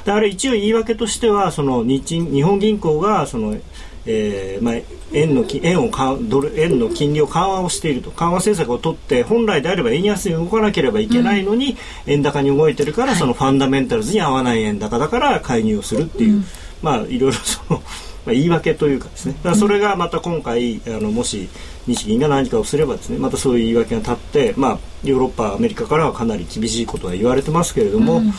[0.03, 3.57] い、であれ一応言い訳としてはその日日本銀行がその
[4.05, 4.75] えーまあ、
[5.13, 5.91] 円の円を
[6.23, 11.77] ドル円の金利を緩和をしていると緩和政策を取って本来であれば円安に動かなければいけないのに、
[12.07, 16.45] うん、円高に動いてるから、そのファンダメンタルズに合わない円高だから介入をするっていう、うん、
[16.83, 17.81] まあいろいろその、
[18.27, 19.35] まあ、言い訳というかですね。
[19.35, 21.49] だからそれがまた今回あのもし
[21.87, 28.33] 日銀が何かをすればですねまたそういう言い訳が立って、まあ、ヨーロッパアメリカからはかなり厳しいことは言われてますけれども、うん。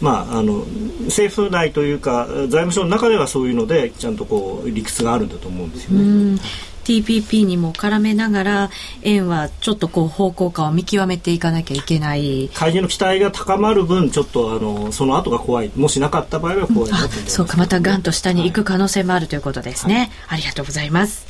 [0.00, 0.64] まあ、あの
[1.04, 6.40] 政府内というか財務省の中ではそういうのでちゃんとこう理屈があるんだと思うんですよね。
[6.82, 8.70] TPP にも絡めながら
[9.02, 12.48] 円はちょっとこう方向感を見極めていかなきゃいけない。
[12.54, 15.70] 介入の期待が高まる分ちょっとあのその後が怖い。
[15.76, 16.90] もしなかった場合は怖い
[17.26, 17.56] そうか。
[17.58, 21.29] またがんと下に行く可能性もあるということですね、はい、ありがとうございます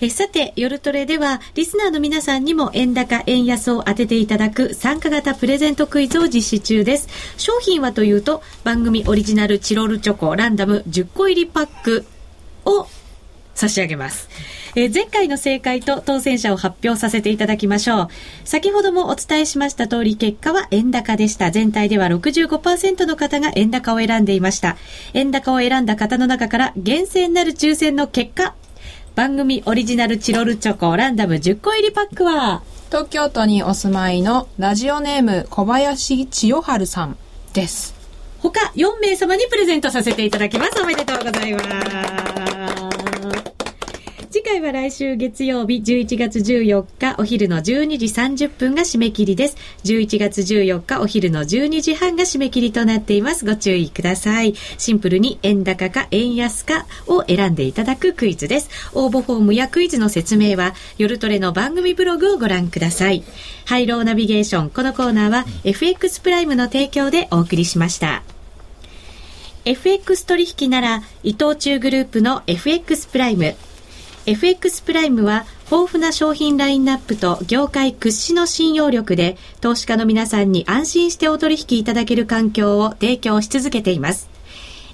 [0.00, 7.08] えさて、夜トレでは、リスナーの皆さんにも円高、円安を当てていただく参加型プレゼントクイズを実施中です。
[7.38, 12.04] 商品はというと、番組オリジナルチロルチョコランダム10個入りパック
[12.66, 12.86] を
[13.54, 14.28] 差し上げます。
[14.74, 18.08] え、前回の正解と当選者を発表させていただきましょう。
[18.44, 21.50] 先ほどもお伝えしました通り結果は円高でした。
[21.50, 24.76] 全体では65%の方が円高を選んでいました。
[25.14, 28.54] 円高を選んだ方の中から厳選なる抽選の結果、
[29.16, 37.16] 番組オリジナルチロルチョコランダム10個入りパックは、東京都にお住まいのラジオネーム小林千代春さん
[37.54, 37.94] です。
[38.40, 40.82] 他4名様にプレゼントさせていただきます。
[40.82, 41.60] おめでとうございま
[42.76, 42.85] す。
[44.36, 49.56] 次回は来週月曜日11月14日お昼の12時30分が締め切りです。
[49.84, 53.46] 11月14日お昼の12時半が締め切りとなっています。
[53.46, 54.54] ご注意ください。
[54.76, 58.68] シンプルに円高か円安かを選んでいただくクイズです。
[58.92, 63.24] 応募フォームやクイズの説明は夜トレの番組ブログをご覧ください。
[63.64, 64.68] ハイローナビゲーション。
[64.68, 68.22] このコーナーは FX プライムの提供でお送りしました。
[69.64, 73.56] FX 取引なら伊藤忠グループの FX プライム
[74.26, 84.28] FX プライムは豊富な商品ラインナップと業界屈指の信用力で投資家の皆さんに安心してお取引いただける環境を提供し続けています。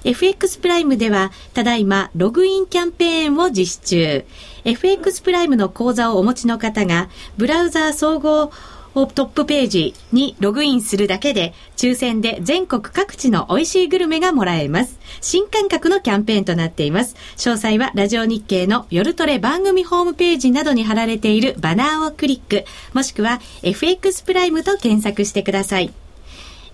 [0.03, 4.25] FX プライムでは、ただいまログインキャンペーンを実施中。
[4.65, 8.51] FX プライムの口座をお持ちの方が、ブラウザー総合
[8.93, 14.99] トップページにログインするだけで、抽選で全国各地の美味しいグルメがもらえます。
[15.19, 17.15] 新感覚のキャンペーンとなっています。
[17.37, 25.91] 詳細はラジオ日経の夜トレ番組ホームページなどに貼られているバナーをクリック、もしくは FX プライムと検索してください。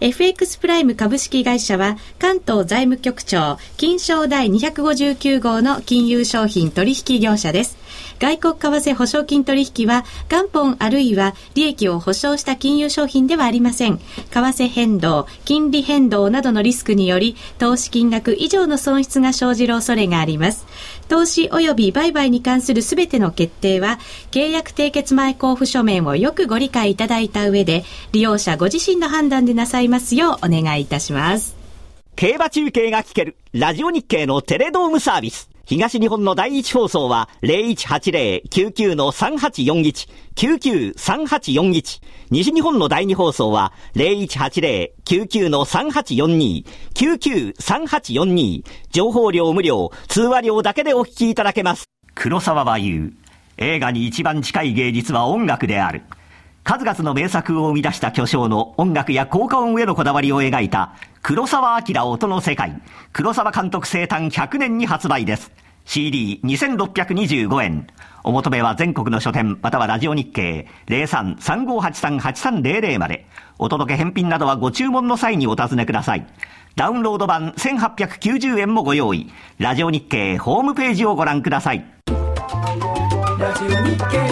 [0.01, 7.77] FX プライム株式会社は関東財務局長金賞第259号の金融商品取引業者です。
[8.19, 13.97] 外国為替保証金取引は元本あるいは利益を保証した金融商品ではありません。
[13.97, 20.65] 為替変動、金利変動などのリスクにより投資金額以上の損失が生じる恐れがあります。
[21.07, 23.99] 投資及び売買に関するすべての決定は
[24.31, 31.55] 契約締結前交付書面をよくご理解いただいた上で利用者ご自身の判断でなさいますようお願いいたします。
[32.15, 35.48] 競馬中継が聞けるラジオ日経のテレドームサービス。
[35.69, 42.01] 東日本の第一放送は0180-99-3841、99-3841。
[42.31, 46.65] 西日本の第二放送は0180-99-3842、
[46.95, 48.63] 99-3842。
[48.89, 51.85] 情報量無料、通話料だけでお聞きいただけます。
[52.15, 53.13] 黒沢は言う。
[53.57, 56.01] 映画に一番近い芸術は音楽である。
[56.63, 62.81] 数々の名作を生み出した巨匠の音楽や効果音へのこだわりを描いた黒沢明音の世界。
[63.11, 65.51] 黒沢監督生誕100年に発売です。
[65.85, 67.87] CD2625 円。
[68.23, 70.67] お求めは全国の書店またはラジオ日経。
[70.87, 73.25] 0335838300まで。
[73.57, 76.27] お届け返品などはご注文の際にお尋ねください。
[76.75, 79.31] ダウンロード版1890円もご用意。
[79.57, 81.83] ラジオ日経ホームページをご覧ください。
[83.39, 84.28] ラジオ日経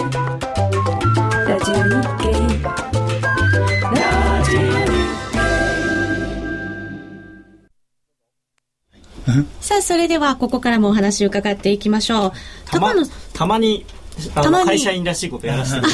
[9.60, 12.32] さあそれではここからもお話を伺っていきましょう。
[12.64, 13.84] たまたまにたまに。
[14.66, 15.86] 会社員らしいことやらせて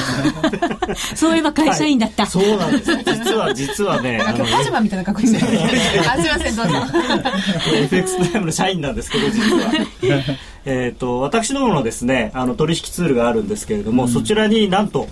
[1.14, 2.96] そういえば会社員だった、はい、そうなんです。
[3.04, 5.60] 実は実はねなんかパジャマみたいな格好してる。
[6.08, 6.72] あすいませんどうぞ。
[7.74, 9.72] FX プライムの社員なんですけど実は。
[10.64, 15.08] えっと私どものですねあの取引ツールがあるんですけれども、うん、そちらになんと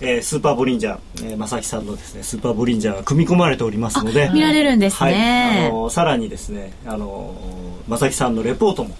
[0.00, 7.34] えー、スーパーボリンジャー、えー、正木さんのですねスーパーボリンジャーが組み込まれておりますので見られるんですね、はい、あのさらにですねあの
[7.88, 8.94] 正木さんのレポートも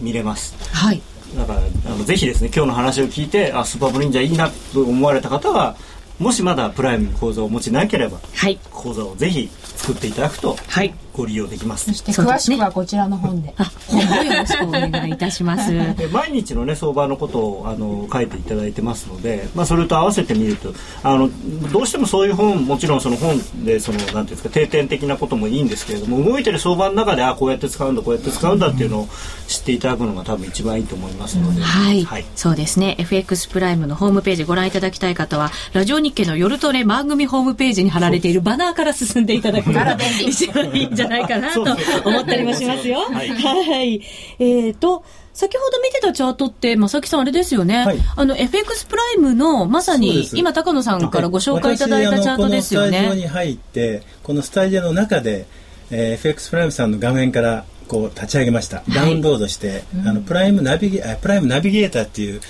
[0.00, 1.02] 見れます、うん、はい。
[1.36, 5.76] だからあのぜひですね今日の話を聞いてあスーパーボリンジャーいいなと思われた方は
[6.18, 11.86] もしまだプライム口座をお持ちなければ、はい、口座をぜひ作っていただくと、はい、ご利用できます。
[11.86, 13.54] そして詳しくはこちらの本で。
[13.56, 15.72] あ、本もよろしくお願いいたします。
[16.12, 21.30] 毎日のね相場のことをあの書いていただいてますので、まあそれと合わせてみると、あの
[21.72, 29.08] どうしてもそういう本もちろんその本でそのなんていうんですか定点的なこともいいんですけれども、動いてる相場の中であこうやって使うんだこうやって使うんだっていうのを
[29.46, 32.96] 知っていただくのが多分一番いいと思いますので、はい、はい、そうですね。
[32.98, 39.96] FX プライムのホームページご覧いただきたい方は、ラジオ日経の夜トレ番組ホームページに貼られているバナーから進んでいただくのが
[40.26, 43.00] 一番いいんじゃないかなと思ったりもしますよ。
[43.00, 43.28] はい。
[43.30, 44.02] はい、
[44.38, 47.84] えっ、ー、と、先ほど見てたチャートって、正木さんあれですよね。
[47.84, 52.98] はい、あの、FX プライムの、まさに、今、高野さんからご紹介いただいたチャートですよね。
[52.98, 55.46] このスタジオに入って、このスタジオの中で、
[55.90, 62.40] えー、FX プライムさんの画面からこう立ち上げました、ダウンロードして、あのプライムナビゲプライムナビゲーターっていう、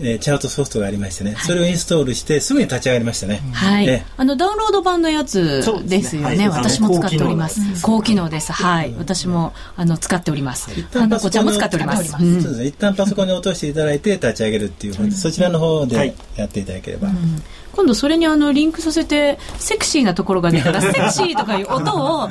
[0.00, 3.40] えー、チャートソフトがありましてね、それをインストールしてすぐに立ち上がりましたね。
[3.52, 4.04] はい。
[4.16, 6.36] あの、ダウンロード版のやつですよね。
[6.36, 7.60] ねはい、私も使っております。
[7.82, 8.52] 高機能です。
[8.52, 8.94] はい。
[8.98, 10.70] 私も、あの、使っております。
[10.92, 12.10] 花子ちゃんも使っております。
[12.10, 12.66] そうですね。
[12.66, 17.08] 一旦パソコンに落としていただいて立ち上げるっていう、そちらの方でやっていただければ。
[17.74, 22.30] 今度それにあのリンクさせてセクシーなところが出たら セクシーとかいう音を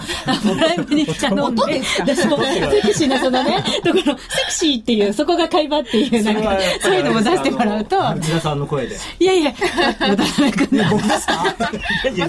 [0.58, 4.14] ライブに頼んでセクシーなそのねところセ
[4.46, 7.98] クシーっていうそこが会話っていうなんかそういうのも出してもらうと。
[7.98, 8.98] 内田さんの声で。
[9.20, 9.54] いやいや
[10.00, 11.56] 渡辺君僕ですか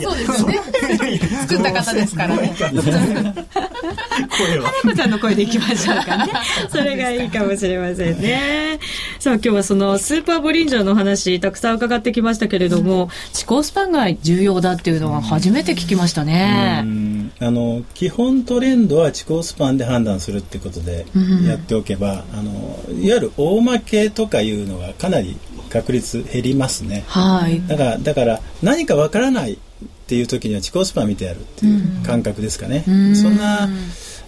[0.03, 0.61] そうですよね。
[1.47, 2.55] 作った方ですからね。
[4.39, 6.33] 声は花子ちゃんの声でいきましょうかね。
[6.69, 8.79] それがいいかもしれませんね。
[9.19, 16.85] さあ今日はそのスーパーボリンジャーの話たくさん伺ってきましたけれども、地高スパンが重要だっていうのは初めて聞きましたね。
[17.41, 21.07] あの基本トレンドは地高スパンで判断するってことで
[21.47, 22.53] やっておけば、あの
[23.01, 25.37] いわゆる大負けとかいうのがかなり
[25.71, 27.05] 確率減りますね。
[27.09, 27.67] はい。
[27.67, 29.57] だからだから何かわからないっ
[30.07, 32.85] ていう時には地高スパン見てやるっていう感覚ですかね。
[32.87, 33.69] んそんな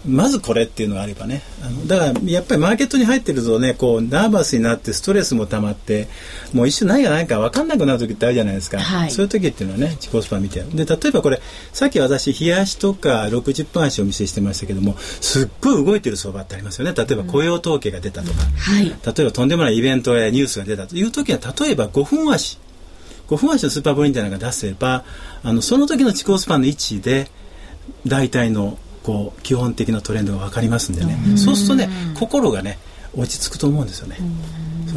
[0.06, 1.42] まずこれっていうのがあればね。
[1.62, 6.08] あのだからやっぱりマーケットに入ってるとねこうナーバスになってストレスも溜まって
[6.52, 11.40] もう一瞬何が何か分かんなくなる時ってあるじゃないですか、はい、そういう時っていうのはね自己スパン見てで例えばこれ
[11.72, 16.94] さっき私冷やしとか60分足をお見せしてましたけどもすっごい動いてる相場ってありますよね。
[16.96, 22.58] 例えば雇用統計が出たとか、うんはい、例えばとんでもないイベントやニュースが出たという時は例えば5分足。
[23.28, 25.04] 5分足のスーパーボリンジャーなんか出せば
[25.42, 27.28] あのその時の地高スパンの位置で
[28.06, 31.88] 大体のこう基本的なトレンドが分かりますんでね、うそうするとね
[32.18, 32.76] 心がね
[33.16, 34.18] 落ち着くと思うんですよね、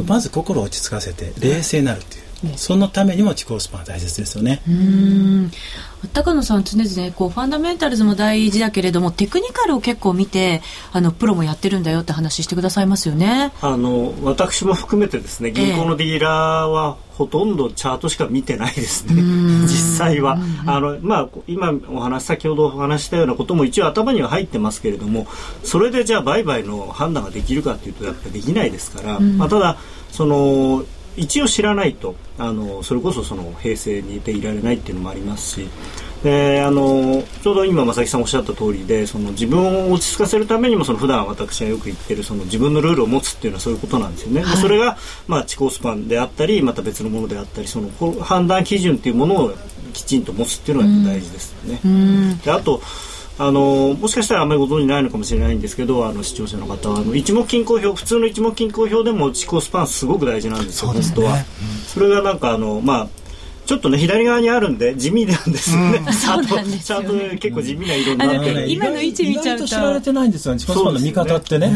[0.07, 2.18] まず心を落ち着かせて冷静になるっていう、
[2.55, 4.61] そのためにも地高スパンは大切ですよね。
[6.13, 10.61] 高野さん常々こうファンダメンタルズも大事だけれどもテクニカルを結構見て
[10.93, 13.51] あのプロもやってるんだよって話してくださいますよね。
[13.61, 19.21] あの私も含めてですね銀行のディーラーはほとんどチャートしか見てないですね、
[19.63, 19.67] 実
[19.97, 20.39] 際は。
[20.65, 25.27] あのまあ、今お話先ほどお話したようなことも一応頭には入ってますけれども
[25.65, 29.77] それでじゃあ売買の判断ができるかというとやっぱりできないですから、まあ、ただ
[30.11, 30.85] その
[31.19, 32.15] 一応知らないと。
[32.37, 35.69] あのそれこそその平成にいていられないっていうのもありますし。
[36.23, 44.97] であのちょうど今正木さんおっしゃった通りでその自分を落ち着かせるためにもその普段私がよく言ってるその自分のルールを持つっていうのはそういうことなんですよね、はい、それが、
[45.27, 47.89] まあ、地高スパンであったりまた別のものであったりその
[48.21, 49.53] 判断基準っていうものを
[49.93, 52.39] きちんと持つっていうのが大事ですよね。
[52.43, 52.81] であと
[53.39, 61.39] あのもしかしたらあんまりご存じないのかもしれないんですけどあの視聴者の方はあの一目均衡表普通の一目均衡表でも地高スパンすごく大事なんですよ、ね、本当は、うん、
[61.87, 63.07] それがなんかあのまあ
[63.65, 65.99] ちょっとね左側にあるんで地味なんですよね。
[65.99, 68.67] うん、 そうなんですよ、ね、結構地味な色になってる。
[68.67, 70.59] 今の位置見ちゃうと知られてないんですよね。
[70.59, 71.67] 地高スパンの見方ってね。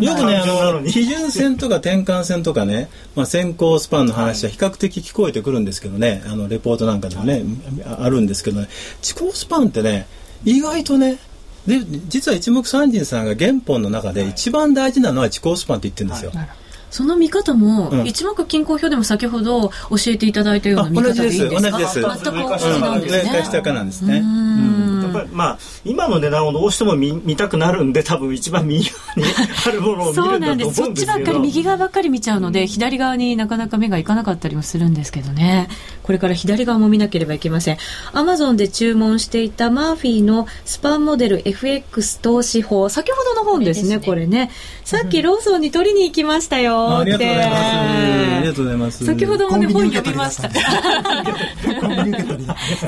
[0.00, 7.44] よくねあの基準線とか転換線とかね、まあ先行スパンの話は比較的聞こえてくるんですけどね、あのレポートなんかでもね、
[7.86, 8.68] あるんですけどね、
[9.02, 10.06] 地高スパンってね。
[10.44, 11.18] 意外とね
[11.66, 16.30] で実は一目散人さんが原本の中で一番大事なのは地高スパンって言ってるんですよ。
[16.34, 16.48] はい
[16.90, 19.72] その見方も、うん、一目均衡表でも先ほど教
[20.06, 21.70] えていただいたような見方でいいですか？
[21.70, 22.00] 同じです。
[22.00, 23.30] 全く同じなんですね。
[23.30, 24.20] 上か下かなんですね。
[24.20, 24.87] うん
[25.18, 29.24] ぱりまあ今の値段をどうしても見見たくなるんで多分一番右側に
[29.66, 30.24] あるものを見るんだと思うんですけど。
[30.24, 30.74] そうなんです。
[30.74, 35.68] そっちばっかり右側ばっかり見ちゃうので、うん、左側になかなか目がいかなかったりもするんですけどね。
[36.02, 37.78] これから左側も見なければいけません。
[38.12, 42.88] アマゾンで注文していたマーフィーのスパンモデル FX 投資法。
[42.88, 44.50] 先ほどの本ですね、ね、これね
[44.88, 50.54] さっきローソンに取りに行きましたよありがとうございますありがとうございます先ほどもね本読みましたそ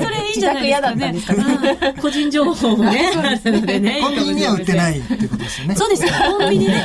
[0.09, 0.63] れいいんじゃな
[1.09, 1.71] いですかね
[2.01, 3.99] 個人情報もね、あるのでね。
[4.01, 5.75] コンビニには売ってないってことですよね。
[5.75, 6.11] そうですよ。
[6.11, 6.81] コンビニで、売っ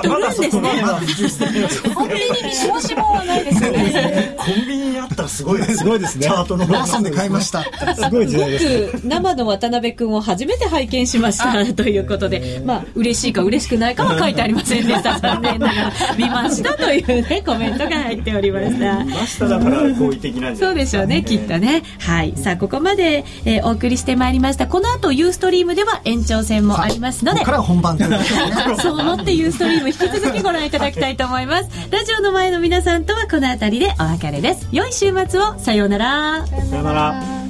[0.00, 0.50] てるんですね。
[1.94, 4.36] コンビニに申し分はないですよね。
[4.38, 6.26] コンビニにあったらすごいすごいですね。
[6.26, 7.64] チャートのラーソンで買いました。
[7.94, 9.00] すごい時代です。
[9.06, 15.18] 生の渡辺君を初めて拝見しましたということで、まあ、嬉しいか嬉しくないかは書いてありませんでした。
[15.18, 19.04] 残念ながら、見ましたというね、コメントが入っておりました。
[19.04, 21.82] 見ましただから好意的なんそうでしょうね、きっとね。
[21.98, 22.34] はい。
[22.36, 24.66] さあ、ここまで、えー、お送りしてまいりました。
[24.66, 27.98] この後、ユーストリームでは延長戦もありますので、から本番
[28.80, 31.68] そう思ってユーストリーム引き続きご覧いただきたいと思います。
[31.90, 34.68] ラジオの前の皆さんとはこの辺りでお別れです。
[34.72, 35.58] 良い週末を。
[35.58, 36.46] さようなら。
[36.46, 37.41] さようなら。